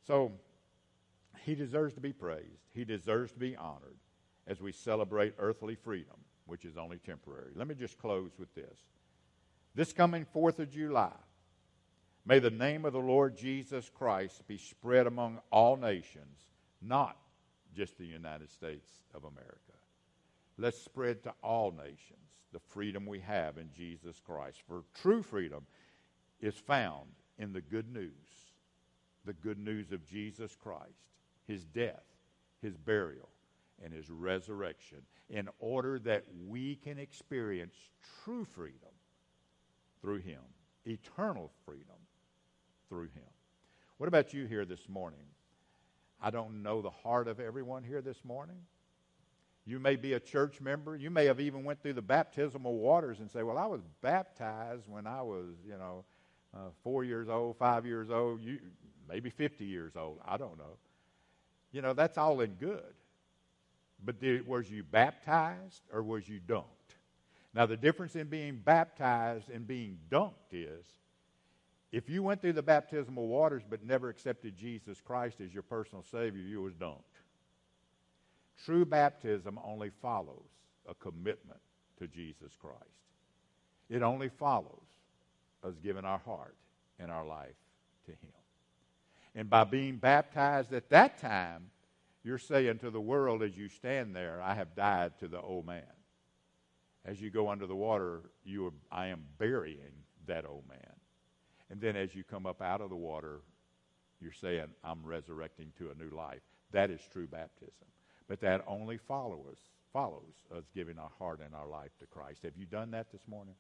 So, 0.07 0.33
he 1.43 1.55
deserves 1.55 1.95
to 1.95 2.01
be 2.01 2.13
praised, 2.13 2.65
he 2.75 2.85
deserves 2.85 3.33
to 3.33 3.39
be 3.39 3.57
honored 3.57 3.97
as 4.47 4.61
we 4.61 4.73
celebrate 4.73 5.35
earthly 5.39 5.75
freedom, 5.75 6.17
which 6.47 6.65
is 6.65 6.77
only 6.77 6.99
temporary. 6.99 7.53
Let 7.55 7.67
me 7.67 7.75
just 7.75 7.99
close 7.99 8.33
with 8.39 8.55
this. 8.55 8.79
This 9.75 9.93
coming 9.93 10.27
4th 10.35 10.59
of 10.59 10.71
July, 10.71 11.13
may 12.25 12.39
the 12.39 12.51
name 12.51 12.85
of 12.85 12.93
the 12.93 12.99
Lord 12.99 13.37
Jesus 13.37 13.91
Christ 13.93 14.47
be 14.47 14.57
spread 14.57 15.07
among 15.07 15.41
all 15.51 15.77
nations, 15.77 16.39
not 16.81 17.17
just 17.75 17.99
the 17.99 18.07
United 18.07 18.51
States 18.51 18.89
of 19.15 19.25
America. 19.25 19.57
Let's 20.59 20.81
spread 20.81 21.23
to 21.25 21.35
all 21.43 21.73
nations 21.73 22.21
the 22.53 22.61
freedom 22.61 23.05
we 23.05 23.21
have 23.21 23.59
in 23.59 23.71
Jesus 23.77 24.21
Christ. 24.25 24.63
For 24.67 24.85
true 24.95 25.23
freedom 25.23 25.67
is 26.41 26.55
found 26.55 27.09
in 27.39 27.53
the 27.53 27.61
good 27.61 27.93
news 27.93 28.13
the 29.27 29.33
good 29.33 29.59
news 29.59 29.93
of 29.93 30.07
Jesus 30.07 30.57
Christ, 30.57 31.11
his 31.47 31.65
death, 31.65 32.05
his 32.63 32.77
burial, 32.77 33.29
and 33.85 33.93
his 33.93 34.11
resurrection, 34.11 34.99
in 35.29 35.49
order 35.59 35.99
that 36.01 36.25
we 36.47 36.77
can 36.77 36.99
experience 36.99 37.75
true 38.25 38.45
freedom 38.45 38.91
through 40.01 40.19
him, 40.19 40.41
eternal 40.87 41.51
freedom 41.65 41.97
through 42.89 43.09
him. 43.09 43.29
What 43.99 44.09
about 44.09 44.33
you 44.33 44.47
here 44.47 44.65
this 44.65 44.89
morning? 44.89 45.27
I 46.21 46.31
don't 46.31 46.63
know 46.63 46.81
the 46.83 46.91
heart 46.91 47.29
of 47.29 47.41
everyone 47.41 47.83
here 47.83 48.01
this 48.01 48.25
morning. 48.25 48.57
You 49.67 49.79
may 49.81 49.97
be 49.97 50.13
a 50.13 50.21
church 50.21 50.61
member. 50.61 50.97
You 50.97 51.11
may 51.11 51.27
have 51.27 51.41
even 51.41 51.65
went 51.65 51.83
through 51.83 51.95
the 51.95 52.03
baptismal 52.03 52.79
waters 52.79 53.19
and 53.19 53.31
say, 53.31 53.43
"Well, 53.43 53.59
I 53.59 53.67
was 53.67 53.83
baptized 54.01 54.89
when 54.89 55.07
I 55.07 55.23
was, 55.23 55.57
you 55.67 55.77
know, 55.77 56.05
uh, 56.55 56.71
four 56.83 57.05
years 57.05 57.29
old, 57.29 57.57
five 57.57 57.85
years 57.85 58.11
old, 58.11 58.41
you 58.41 58.61
maybe 59.09 59.31
50 59.31 59.65
years 59.65 59.97
old. 59.97 60.21
I 60.25 60.37
don't 60.37 60.59
know. 60.59 60.79
You 61.73 61.83
know, 61.83 61.93
that's 61.93 62.17
all 62.17 62.41
in 62.41 62.55
good. 62.55 62.95
But 64.05 64.21
did, 64.21 64.47
was 64.47 64.71
you 64.71 64.83
baptized 64.83 65.83
or 65.93 66.03
was 66.03 66.29
you 66.29 66.41
dunked? 66.47 66.65
Now, 67.55 67.67
the 67.67 67.77
difference 67.77 68.17
in 68.17 68.29
being 68.29 68.61
baptized 68.63 69.49
and 69.49 69.67
being 69.67 69.99
dunked 70.11 70.53
is 70.53 70.85
if 71.93 72.11
you 72.11 72.23
went 72.23 72.43
through 72.43 72.53
the 72.53 72.63
baptismal 72.63 73.29
waters 73.29 73.63
but 73.69 73.85
never 73.85 74.11
accepted 74.11 74.57
Jesus 74.57 75.01
Christ 75.01 75.41
as 75.41 75.55
your 75.55 75.63
personal 75.63 76.03
Savior, 76.03 76.43
you 76.43 76.61
was 76.61 76.75
dunked. 76.75 77.01
True 78.65 78.85
baptism 78.85 79.59
only 79.65 79.91
follows 80.03 80.49
a 80.89 80.95
commitment 80.95 81.61
to 81.99 82.07
Jesus 82.07 82.53
Christ. 82.61 82.83
It 83.89 84.03
only 84.03 84.29
follows 84.29 84.85
us 85.65 85.75
giving 85.83 86.05
our 86.05 86.19
heart 86.19 86.57
and 86.99 87.11
our 87.11 87.25
life 87.25 87.55
to 88.07 88.13
Him. 88.13 88.33
And 89.35 89.51
by 89.51 89.65
being 89.65 89.97
baptized 89.97 90.73
at 90.73 90.89
that 90.91 91.19
time, 91.19 91.71
you're 92.27 92.39
saying 92.39 92.77
to 92.77 92.91
the 92.91 93.01
world 93.01 93.41
as 93.41 93.57
you 93.57 93.69
stand 93.69 94.17
there, 94.17 94.43
I 94.43 94.55
have 94.55 94.75
died 94.75 95.17
to 95.21 95.29
the 95.29 95.41
old 95.41 95.65
man. 95.65 95.85
As 97.05 97.21
you 97.21 97.31
go 97.31 97.49
under 97.49 97.69
the 97.69 97.77
water, 97.77 98.23
you 98.45 98.67
are, 98.67 98.73
I 98.91 99.07
am 99.07 99.23
burying 99.39 100.03
that 100.27 100.45
old 100.45 100.65
man. 100.69 100.93
And 101.71 101.81
then 101.81 101.95
as 101.95 102.17
you 102.17 102.25
come 102.25 102.45
up 102.45 102.61
out 102.61 102.81
of 102.81 102.91
the 102.91 102.97
water, 102.97 103.43
you're 104.21 104.33
saying, 104.33 104.67
I'm 104.83 105.07
resurrecting 105.07 105.71
to 105.79 105.93
a 105.93 105.95
new 105.95 106.17
life. 106.17 106.41
That 106.73 106.91
is 106.91 107.01
true 107.13 107.29
baptism. 107.29 107.87
But 108.27 108.41
that 108.41 108.65
only 108.67 108.97
follows, 108.97 109.59
follows 109.93 110.35
us 110.53 110.65
giving 110.75 110.99
our 110.99 111.13
heart 111.21 111.39
and 111.45 111.55
our 111.55 111.69
life 111.69 111.97
to 112.01 112.07
Christ. 112.07 112.43
Have 112.43 112.57
you 112.57 112.67
done 112.67 112.91
that 112.91 113.13
this 113.13 113.29
morning? 113.29 113.55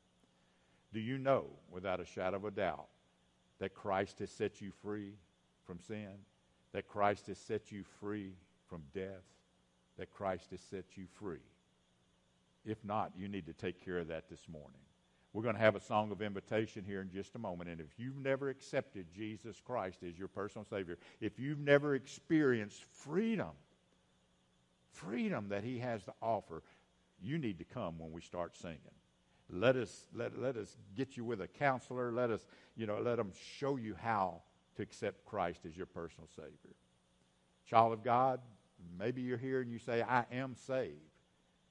Do 0.92 0.98
you 0.98 1.18
know, 1.18 1.44
without 1.70 2.00
a 2.00 2.04
shadow 2.04 2.38
of 2.38 2.44
a 2.46 2.50
doubt, 2.50 2.88
that 3.60 3.74
Christ 3.74 4.18
has 4.18 4.32
set 4.32 4.60
you 4.60 4.72
free 4.82 5.12
from 5.64 5.78
sin? 5.78 6.10
That 6.72 6.88
Christ 6.88 7.28
has 7.28 7.38
set 7.38 7.70
you 7.70 7.84
free 8.00 8.32
from 8.68 8.82
death? 8.94 9.24
That 9.98 10.12
Christ 10.12 10.50
has 10.50 10.60
set 10.60 10.84
you 10.96 11.06
free? 11.18 11.40
If 12.66 12.84
not, 12.84 13.12
you 13.16 13.28
need 13.28 13.46
to 13.46 13.52
take 13.52 13.82
care 13.82 13.98
of 13.98 14.08
that 14.08 14.28
this 14.28 14.46
morning. 14.48 14.80
We're 15.32 15.42
going 15.42 15.54
to 15.54 15.60
have 15.60 15.76
a 15.76 15.80
song 15.80 16.12
of 16.12 16.22
invitation 16.22 16.82
here 16.84 17.02
in 17.02 17.10
just 17.10 17.34
a 17.34 17.38
moment. 17.38 17.68
And 17.68 17.80
if 17.80 17.98
you've 17.98 18.16
never 18.16 18.48
accepted 18.48 19.06
Jesus 19.14 19.60
Christ 19.64 19.98
as 20.02 20.18
your 20.18 20.28
personal 20.28 20.64
Savior, 20.64 20.98
if 21.20 21.38
you've 21.38 21.58
never 21.58 21.94
experienced 21.94 22.84
freedom, 22.84 23.50
freedom 24.92 25.50
that 25.50 25.62
He 25.62 25.78
has 25.78 26.04
to 26.04 26.14
offer, 26.22 26.62
you 27.22 27.38
need 27.38 27.58
to 27.58 27.64
come 27.64 27.98
when 27.98 28.12
we 28.12 28.22
start 28.22 28.56
singing. 28.56 28.80
Let 29.50 29.76
us, 29.76 30.06
let, 30.14 30.38
let 30.38 30.56
us 30.56 30.76
get 30.96 31.16
you 31.16 31.24
with 31.24 31.40
a 31.40 31.46
counselor. 31.46 32.12
Let 32.12 32.30
us, 32.30 32.46
you 32.74 32.86
know, 32.86 33.00
let 33.00 33.16
them 33.16 33.32
show 33.58 33.76
you 33.76 33.94
how 33.94 34.42
to 34.76 34.82
accept 34.82 35.24
Christ 35.24 35.60
as 35.66 35.76
your 35.76 35.86
personal 35.86 36.28
Savior. 36.34 36.74
Child 37.68 37.92
of 37.92 38.02
God, 38.02 38.40
maybe 38.98 39.22
you're 39.22 39.36
here 39.36 39.60
and 39.60 39.70
you 39.70 39.78
say, 39.78 40.02
I 40.02 40.24
am 40.32 40.54
saved, 40.66 40.94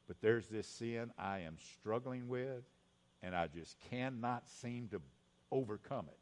but 0.07 0.17
there's 0.21 0.47
this 0.47 0.67
sin 0.67 1.11
I 1.17 1.39
am 1.39 1.57
struggling 1.73 2.27
with, 2.27 2.63
and 3.23 3.35
I 3.35 3.47
just 3.47 3.77
cannot 3.89 4.47
seem 4.47 4.87
to 4.89 5.01
overcome 5.51 6.05
it. 6.07 6.19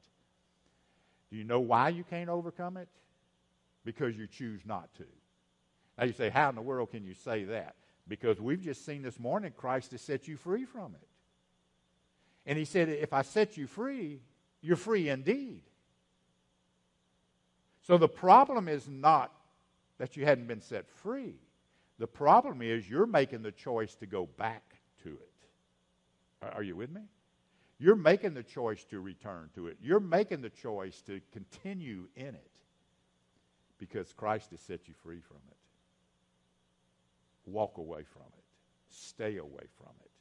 Do 1.29 1.37
you 1.37 1.43
know 1.43 1.59
why 1.59 1.89
you 1.89 2.03
can't 2.03 2.29
overcome 2.29 2.77
it? 2.77 2.87
Because 3.83 4.15
you 4.15 4.27
choose 4.27 4.61
not 4.65 4.93
to. 4.95 5.05
Now 5.97 6.05
you 6.05 6.13
say, 6.13 6.29
How 6.29 6.49
in 6.49 6.55
the 6.55 6.61
world 6.61 6.91
can 6.91 7.03
you 7.03 7.13
say 7.13 7.43
that? 7.45 7.75
Because 8.07 8.39
we've 8.39 8.61
just 8.61 8.85
seen 8.85 9.01
this 9.01 9.19
morning 9.19 9.51
Christ 9.55 9.91
has 9.91 10.01
set 10.01 10.27
you 10.27 10.37
free 10.37 10.65
from 10.65 10.95
it. 10.95 11.07
And 12.45 12.57
he 12.57 12.65
said, 12.65 12.89
If 12.89 13.13
I 13.13 13.21
set 13.21 13.57
you 13.57 13.67
free, 13.67 14.21
you're 14.61 14.77
free 14.77 15.09
indeed. 15.09 15.63
So 17.81 17.97
the 17.97 18.07
problem 18.07 18.67
is 18.67 18.87
not 18.87 19.31
that 19.97 20.17
you 20.17 20.25
hadn't 20.25 20.47
been 20.47 20.61
set 20.61 20.89
free. 20.89 21.35
The 21.99 22.07
problem 22.07 22.61
is 22.61 22.89
you're 22.89 23.05
making 23.05 23.43
the 23.43 23.51
choice 23.51 23.95
to 23.95 24.05
go 24.05 24.25
back 24.37 24.63
to 25.03 25.09
it. 25.09 26.49
Are 26.53 26.63
you 26.63 26.75
with 26.75 26.91
me? 26.91 27.01
You're 27.79 27.95
making 27.95 28.33
the 28.33 28.43
choice 28.43 28.83
to 28.85 28.99
return 28.99 29.49
to 29.55 29.67
it. 29.67 29.77
You're 29.81 29.99
making 29.99 30.41
the 30.41 30.49
choice 30.49 31.01
to 31.03 31.21
continue 31.31 32.07
in 32.15 32.35
it 32.35 32.51
because 33.77 34.13
Christ 34.13 34.51
has 34.51 34.61
set 34.61 34.87
you 34.87 34.93
free 35.03 35.19
from 35.19 35.37
it. 35.49 35.57
Walk 37.45 37.77
away 37.77 38.03
from 38.03 38.27
it. 38.37 38.43
Stay 38.89 39.37
away 39.37 39.65
from 39.77 39.91
it. 40.03 40.11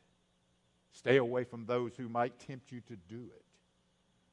Stay 0.92 1.16
away 1.16 1.44
from 1.44 1.66
those 1.66 1.96
who 1.96 2.08
might 2.08 2.38
tempt 2.38 2.72
you 2.72 2.80
to 2.82 2.96
do 3.08 3.22
it 3.34 3.44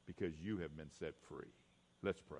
because 0.06 0.38
you 0.40 0.58
have 0.58 0.76
been 0.76 0.90
set 0.98 1.14
free. 1.28 1.52
Let's 2.02 2.20
pray. 2.20 2.38